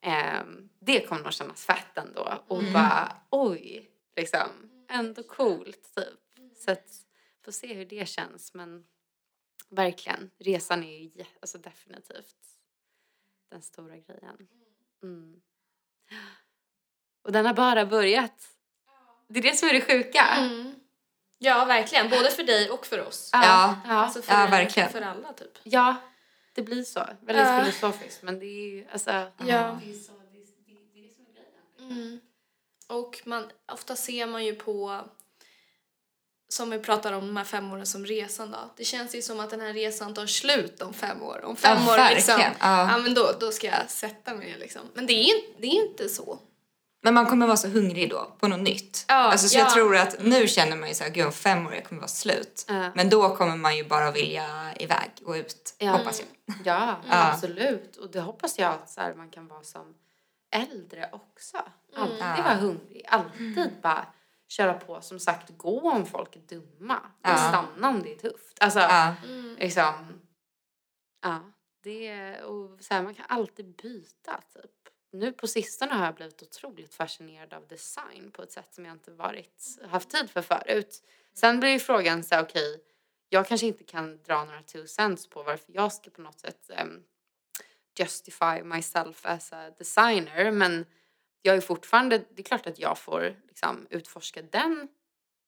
[0.02, 2.32] ehm, det kommer nog kännas fett ändå.
[2.48, 3.82] Och bara, oj,
[4.16, 4.48] liksom,
[4.88, 6.54] ändå coolt typ.
[6.56, 6.86] Så att,
[7.44, 8.86] får se hur det känns, men
[9.68, 12.36] verkligen, resan är ju alltså definitivt
[13.48, 14.48] den stora grejen.
[15.02, 15.40] Mm.
[17.22, 18.48] Och den har bara börjat.
[19.28, 20.22] Det är det som är det sjuka.
[20.24, 20.74] Mm.
[21.38, 22.10] Ja, verkligen.
[22.10, 23.30] Både för dig och för oss.
[23.32, 23.80] Ja.
[23.86, 23.92] ja.
[23.94, 24.90] Alltså för, Ja, verkligen.
[24.90, 25.58] för alla typ.
[25.62, 25.96] Ja,
[26.52, 27.00] det blir så.
[27.20, 27.64] Väldigt Ja.
[27.64, 29.10] filosofiskt men det är ju alltså...
[29.10, 29.80] Ja.
[29.84, 31.98] Det är så, det, är- det, det är det som är grejen.
[31.98, 32.20] Mm.
[32.88, 35.00] Och man, ofta ser man ju på,
[36.48, 38.58] som vi pratar om de här fem åren som resan då.
[38.76, 41.44] Det känns ju som att den här resan tar slut om fem år.
[41.44, 42.40] Om fem Ja, år liksom.
[42.40, 42.50] Ja.
[42.60, 44.82] ja men då, då ska jag sätta mig ner liksom.
[44.94, 46.38] Men det är det är inte så.
[47.02, 49.04] Men man kommer vara så hungrig då på något nytt.
[49.08, 49.62] Ja, alltså, så ja.
[49.62, 52.00] jag tror att nu känner man ju så här, gud om fem år jag kommer
[52.00, 52.64] vara slut.
[52.68, 52.90] Ja.
[52.94, 55.90] Men då kommer man ju bara vilja iväg och ut, Ja.
[55.90, 56.56] hoppas jag.
[56.64, 57.30] Ja, Ja.
[57.32, 57.96] absolut.
[57.96, 59.94] Och det hoppas jag att så här, man kan vara som
[60.50, 61.56] äldre också.
[61.94, 62.42] Alltid Ja.
[62.42, 63.04] vara hungrig.
[63.08, 64.06] Alltid bara
[64.48, 65.00] köra på.
[65.00, 67.00] Som sagt, gå om folk är dumma.
[67.22, 67.36] Ja.
[67.36, 68.56] stanna om det är tufft.
[68.60, 69.14] Alltså, Ja.
[69.58, 70.20] liksom.
[71.22, 74.70] Ja, det och så här, man kan alltid byta typ.
[75.12, 78.94] Nu på sistone har jag blivit otroligt fascinerad av design på ett sätt som jag
[78.94, 81.02] inte varit, haft tid för förut.
[81.34, 82.80] Sen blir ju frågan så här, okej,
[83.28, 86.70] jag kanske inte kan dra några two cents på varför jag ska på något sätt
[86.70, 87.02] em,
[87.98, 90.86] justify myself as a designer, men
[91.42, 94.88] jag är fortfarande, det är klart att jag får liksom utforska den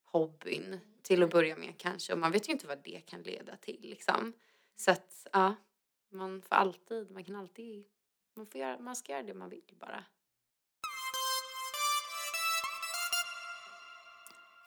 [0.05, 3.57] hobbyn till att börja med kanske och man vet ju inte vad det kan leda
[3.57, 4.33] till liksom.
[4.77, 5.55] Så att ja,
[6.13, 7.85] man får alltid, man kan alltid,
[8.37, 10.05] man, får göra, man ska göra det man vill bara.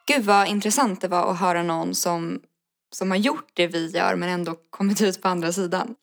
[0.07, 2.41] Gud vad intressant det var att höra någon som,
[2.89, 5.95] som har gjort det vi gör men ändå kommit ut på andra sidan.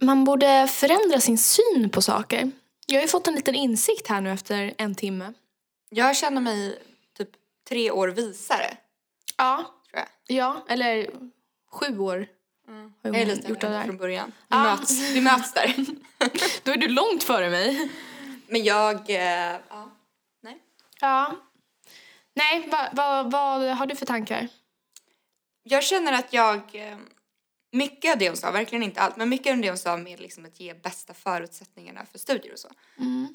[0.00, 2.50] Man borde förändra sin syn på saker.
[2.86, 5.32] Jag har ju fått en liten insikt här nu efter en timme.
[5.90, 6.78] Jag känner mig
[7.18, 7.28] typ
[7.68, 8.76] tre år visare,
[9.36, 9.56] Ja,
[9.90, 10.36] tror jag.
[10.36, 11.10] ja eller
[11.72, 12.26] sju år
[12.66, 13.84] har Jag är lite gjort det där.
[13.84, 14.32] från början.
[14.36, 14.62] Vi, Ja.
[14.76, 15.74] möts, vi möts där.
[16.62, 17.90] Då är du långt före mig.
[18.46, 19.10] Men jag...
[19.10, 19.90] Eh, ja.
[20.42, 20.58] Nej.
[21.00, 21.36] Ja.
[22.34, 24.48] Nej, vad vad vad har du för tankar?
[25.62, 26.56] Jag känner att jag...
[26.74, 26.96] eh,
[27.72, 30.20] Mycket av det hon sa, verkligen inte allt, men mycket av det hon sa med
[30.20, 32.68] liksom att ge bästa förutsättningarna för studier och så.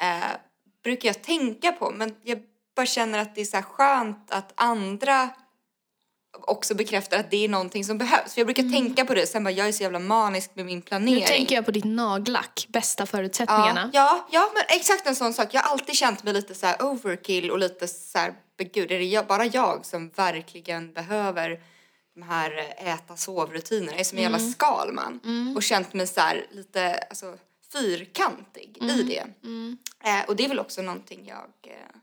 [0.02, 0.38] Eh,
[0.84, 2.40] brukar jag tänka på, men jag
[2.76, 5.30] bara känner att det är så skönt att andra
[6.42, 8.34] också bekräftar att det är någonting som behövs.
[8.34, 10.82] För jag brukar tänka på det, sen bara jag är så jävla manisk med min
[10.82, 11.20] planering.
[11.20, 13.90] Nu tänker jag på ditt nagellack, bästa förutsättningarna.
[13.94, 15.48] Ja, ja, men exakt en sån sak.
[15.52, 18.34] Jag har alltid känt mig lite så overkill och lite så här,
[18.74, 21.60] gud, är det jag, bara jag som verkligen behöver
[22.16, 23.92] de här äta-sovrutinerna?
[23.92, 25.20] Jag är som en jävla skalman.
[25.56, 27.38] Och känt mig så här lite alltså,
[27.72, 29.28] fyrkantig i det.
[30.04, 31.96] Eh, och det är väl också någonting jag eh,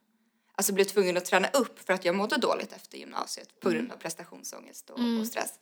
[0.55, 3.93] alltså blev tvungen att träna upp för att jag mådde dåligt efter gymnasiet på grund
[3.93, 5.53] av prestationsångest och, och stress.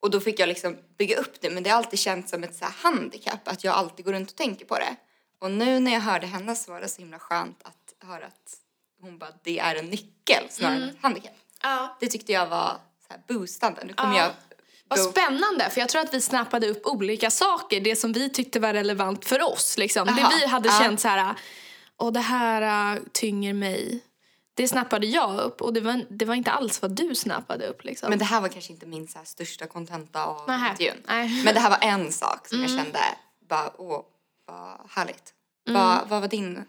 [0.00, 2.56] Och då fick jag liksom bygga upp det men det har alltid känts som ett
[2.56, 4.96] så handikapp att jag alltid går runt och tänker på det.
[5.38, 8.56] Och nu när jag hörde henne så var det så himla skönt att höra att
[9.00, 11.36] hon bara det är en nyckel snarare än ett handikapp.
[11.62, 11.96] Ja.
[12.00, 12.80] Det tyckte jag var
[13.10, 13.84] här boostande.
[13.84, 14.22] Nu kommer Ja.
[14.22, 14.32] jag
[14.88, 17.80] Vad spännande, för jag tror att vi snappade upp olika saker.
[17.80, 19.78] Det som vi tyckte var relevant för oss.
[19.78, 20.08] Liksom.
[20.08, 20.78] Aha, Det vi hade ja.
[20.80, 21.34] känt så här,
[21.96, 24.00] och det här äh, tynger mig.
[24.54, 27.84] Det snappade jag upp och det var, det var inte alls vad du snappade upp.
[27.84, 28.10] Liksom.
[28.10, 30.70] Men det här var kanske inte min så här största kontenta av Nähä.
[30.70, 31.02] intervjun.
[31.06, 31.26] Nej.
[31.26, 31.44] Mm.
[31.44, 32.98] Men det här var en sak som jag kände
[33.48, 34.00] bara, åh,
[34.46, 35.32] vad härligt.
[35.66, 36.64] Vad, vad var din?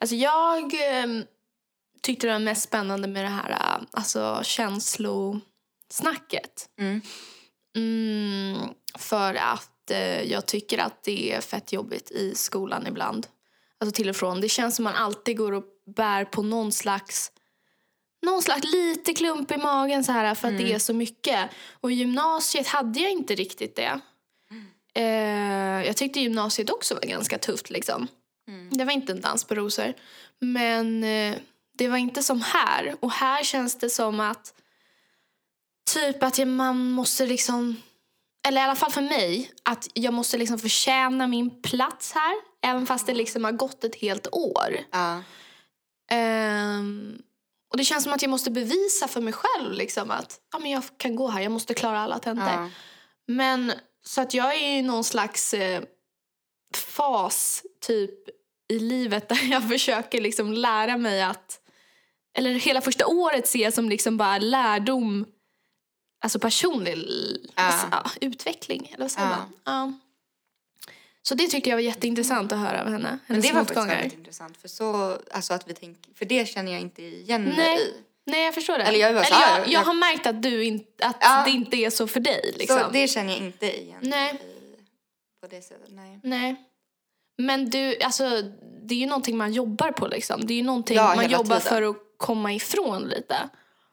[0.00, 1.24] Alltså jag ehm,
[2.00, 4.42] tyckte det var mest spännande med det här äh, alltså,
[5.92, 6.68] känslosnacket.
[6.80, 7.00] Mm.
[7.76, 8.68] Mm,
[8.98, 13.26] för att eh, jag tycker att det är fett jobbigt i skolan ibland.
[13.80, 14.40] Alltså till och från.
[14.40, 15.64] Det känns som man alltid går och
[15.96, 17.32] bär på någon slags
[18.26, 21.50] någon slags lite klump i magen så här för att det är så mycket.
[21.80, 24.00] Och i gymnasiet hade jag inte riktigt det.
[24.94, 28.08] Eh, jag tyckte gymnasiet också var ganska tufft liksom.
[28.70, 29.92] Det var inte en dans på rosor.
[30.38, 31.36] Men eh,
[31.78, 32.94] det var inte som här.
[33.00, 34.54] Och här känns det som att
[35.90, 37.76] typ att jag, man måste liksom
[38.48, 42.34] eller i alla fall för mig, att jag måste liksom förtjäna min plats här.
[42.62, 44.78] Även fast det liksom har gått ett helt år.
[44.90, 45.22] Ja.
[46.10, 47.18] Ehm,
[47.70, 50.70] och det känns som att jag måste bevisa för mig själv liksom att ja, men
[50.70, 52.48] jag kan gå här, jag måste klara alla tentor.
[52.48, 52.70] Ja.
[53.26, 53.72] Men
[54.04, 55.82] så att jag är i någon slags eh,
[56.74, 58.28] fas typ
[58.68, 61.58] i livet där jag försöker liksom lära mig att
[62.38, 65.26] eller hela första året ser jag som liksom bara lärdom
[66.22, 66.98] alltså personlig
[67.56, 67.62] Ja.
[67.62, 69.52] alltså, ja, utveckling eller vad säger man?
[69.64, 69.92] Ja.
[71.22, 73.18] Så det tyckte jag var jätteintressant att höra av henne.
[73.26, 76.72] Men det var faktiskt väldigt intressant för så, alltså att vi tänker, för det känner
[76.72, 77.78] jag inte igen mig Nej.
[77.80, 77.94] i.
[78.24, 78.84] Nej, jag förstår det.
[78.84, 81.42] Eller jag Eller här, jag, jag har märkt att, du in, att Ja.
[81.44, 82.54] det inte är så för dig.
[82.58, 82.78] Liksom.
[82.80, 84.34] Så det känner jag inte igen Nej.
[84.34, 84.80] i
[85.40, 86.20] på det sättet, nej.
[86.22, 86.56] Nej.
[87.38, 88.42] Men du, alltså,
[88.82, 90.06] det är ju någonting man jobbar på.
[90.06, 90.46] Liksom.
[90.46, 91.60] Det är ju någonting Ja, man jobbar tiden.
[91.60, 93.48] för att komma ifrån lite.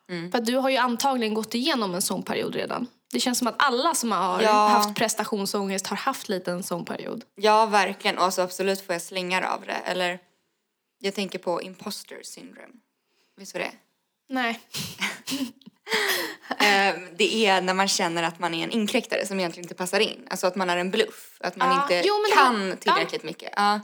[0.10, 0.32] Mm.
[0.32, 2.88] För du har ju antagligen gått igenom en sån period redan.
[3.12, 4.52] Det känns som att alla som har Ja.
[4.68, 7.24] haft prestationsångest har haft lite en sån period.
[7.36, 8.18] Ja, verkligen.
[8.18, 9.72] Och så absolut får jag slängar av det.
[9.86, 10.20] Eller
[11.00, 12.74] jag tänker på imposter syndrome.
[13.38, 13.72] Visst vad det?
[14.30, 14.60] Nej.
[16.50, 20.00] Eh, det är när man känner att man är en inkräktare som egentligen inte passar
[20.00, 20.28] in.
[20.30, 21.38] Alltså att man är en bluff.
[21.40, 21.82] Att man Ja.
[21.82, 23.54] inte Jo, kan tillräckligt mycket.
[23.56, 23.80] Ja.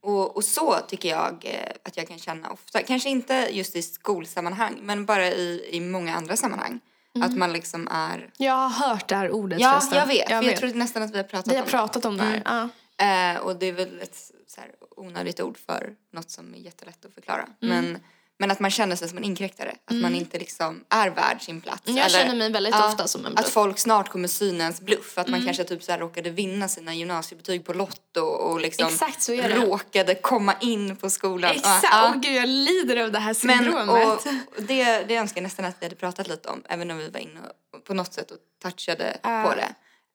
[0.00, 2.82] Och, och så tycker jag eh, att jag kan känna ofta.
[2.82, 6.80] Kanske inte just i skolsammanhang men bara i, i många andra sammanhang.
[7.22, 8.30] Att man liksom är...
[8.36, 9.98] Jag har hört det här ordet Ja, förresten.
[9.98, 10.18] jag vet.
[10.18, 10.60] Jag för jag vet.
[10.60, 12.42] tror nästan att vi har pratat Vi har om pratat om det här.
[12.44, 12.68] Ja.
[12.96, 13.34] det.
[13.36, 17.04] Eh, och det är väl ett så här, onödigt ord för något som är jättelätt
[17.04, 17.42] att förklara.
[17.42, 17.84] Mm.
[17.84, 17.98] Men,
[18.40, 19.74] men att man känner sig som en inkräktare.
[19.84, 21.82] Att man inte liksom är värd sin plats.
[21.84, 23.52] Jag känner mig väldigt ofta som en Att bluff.
[23.52, 25.18] folk snart kommer syna ens bluff.
[25.18, 25.38] Att Mm.
[25.40, 29.32] man kanske typ så här råkade vinna sina gymnasiebetyg på Lotto och liksom Exakt så
[29.32, 29.54] är det.
[29.54, 31.50] råkade komma in på skolan.
[31.50, 31.84] Exakt.
[31.90, 34.26] Ja, Åh gud, jag lider av det här Men, syndromet.
[34.56, 37.08] och det, det önskar jag nästan att vi hade pratat lite om, även om vi
[37.08, 37.40] var inne
[37.72, 39.42] och, på något sätt och touchade Ja.
[39.48, 39.74] på det.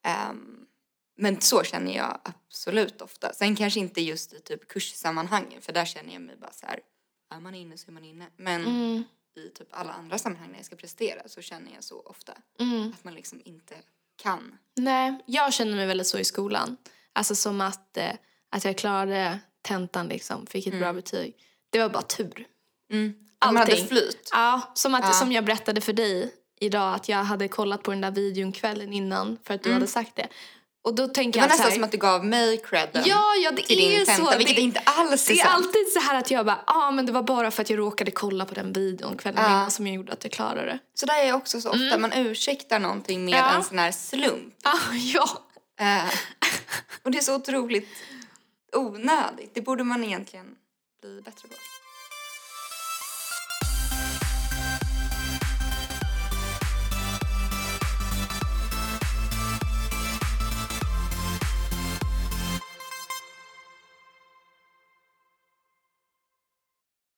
[0.10, 0.60] Ehm,
[1.18, 3.34] men så känner jag absolut ofta.
[3.34, 6.80] Sen kanske inte just i typ kurssammanhangen, för där känner jag mig bara så här,
[7.36, 8.28] är man inne så är man inne.
[8.38, 9.04] Men Mm,
[9.36, 12.34] i typ alla andra sammanhang när jag ska prestera så känner jag så ofta.
[12.60, 12.94] mm.
[12.98, 13.76] Att man liksom inte
[14.16, 14.58] kan.
[14.76, 16.78] Nej, jag känner mig väldigt så i skolan.
[17.14, 18.12] Alltså som att, eh,
[18.50, 21.38] att jag klarade tentan liksom, fick ett bra betyg.
[21.70, 22.48] Det var bara tur.
[22.92, 23.14] Mm.
[23.40, 23.88] Att man hade Allting.
[23.88, 24.30] flyt.
[24.32, 25.12] Ja, som, att, Ja.
[25.12, 28.94] som jag berättade för dig idag att jag hade kollat på den där videon kvällen
[28.94, 30.28] innan för att du hade sagt det.
[30.86, 31.08] Och då Mm.
[31.08, 33.62] Det tänker var jag nästan här, som att du gav mig credden Ja, ja det
[33.62, 34.38] till är din tenta, så.
[34.38, 35.56] vilket det, inte alls är det är sant.
[35.56, 37.80] alltid så här att jag bara, ja ah, men det var bara för att jag
[37.80, 39.70] råkade kolla på den videon kvällen Ja.
[39.70, 40.80] som jag gjorde att jag klarade det.
[40.94, 43.46] Så där är jag också så ofta, man ursäktar någonting med Mm.
[43.46, 43.56] Ja.
[43.58, 44.54] en sån här slump.
[44.64, 45.30] Ah, ja.
[45.80, 46.14] Eh,
[47.04, 47.88] och det är så otroligt
[48.76, 49.52] onödigt.
[49.56, 50.46] Det borde man egentligen
[51.02, 51.54] bli bättre på.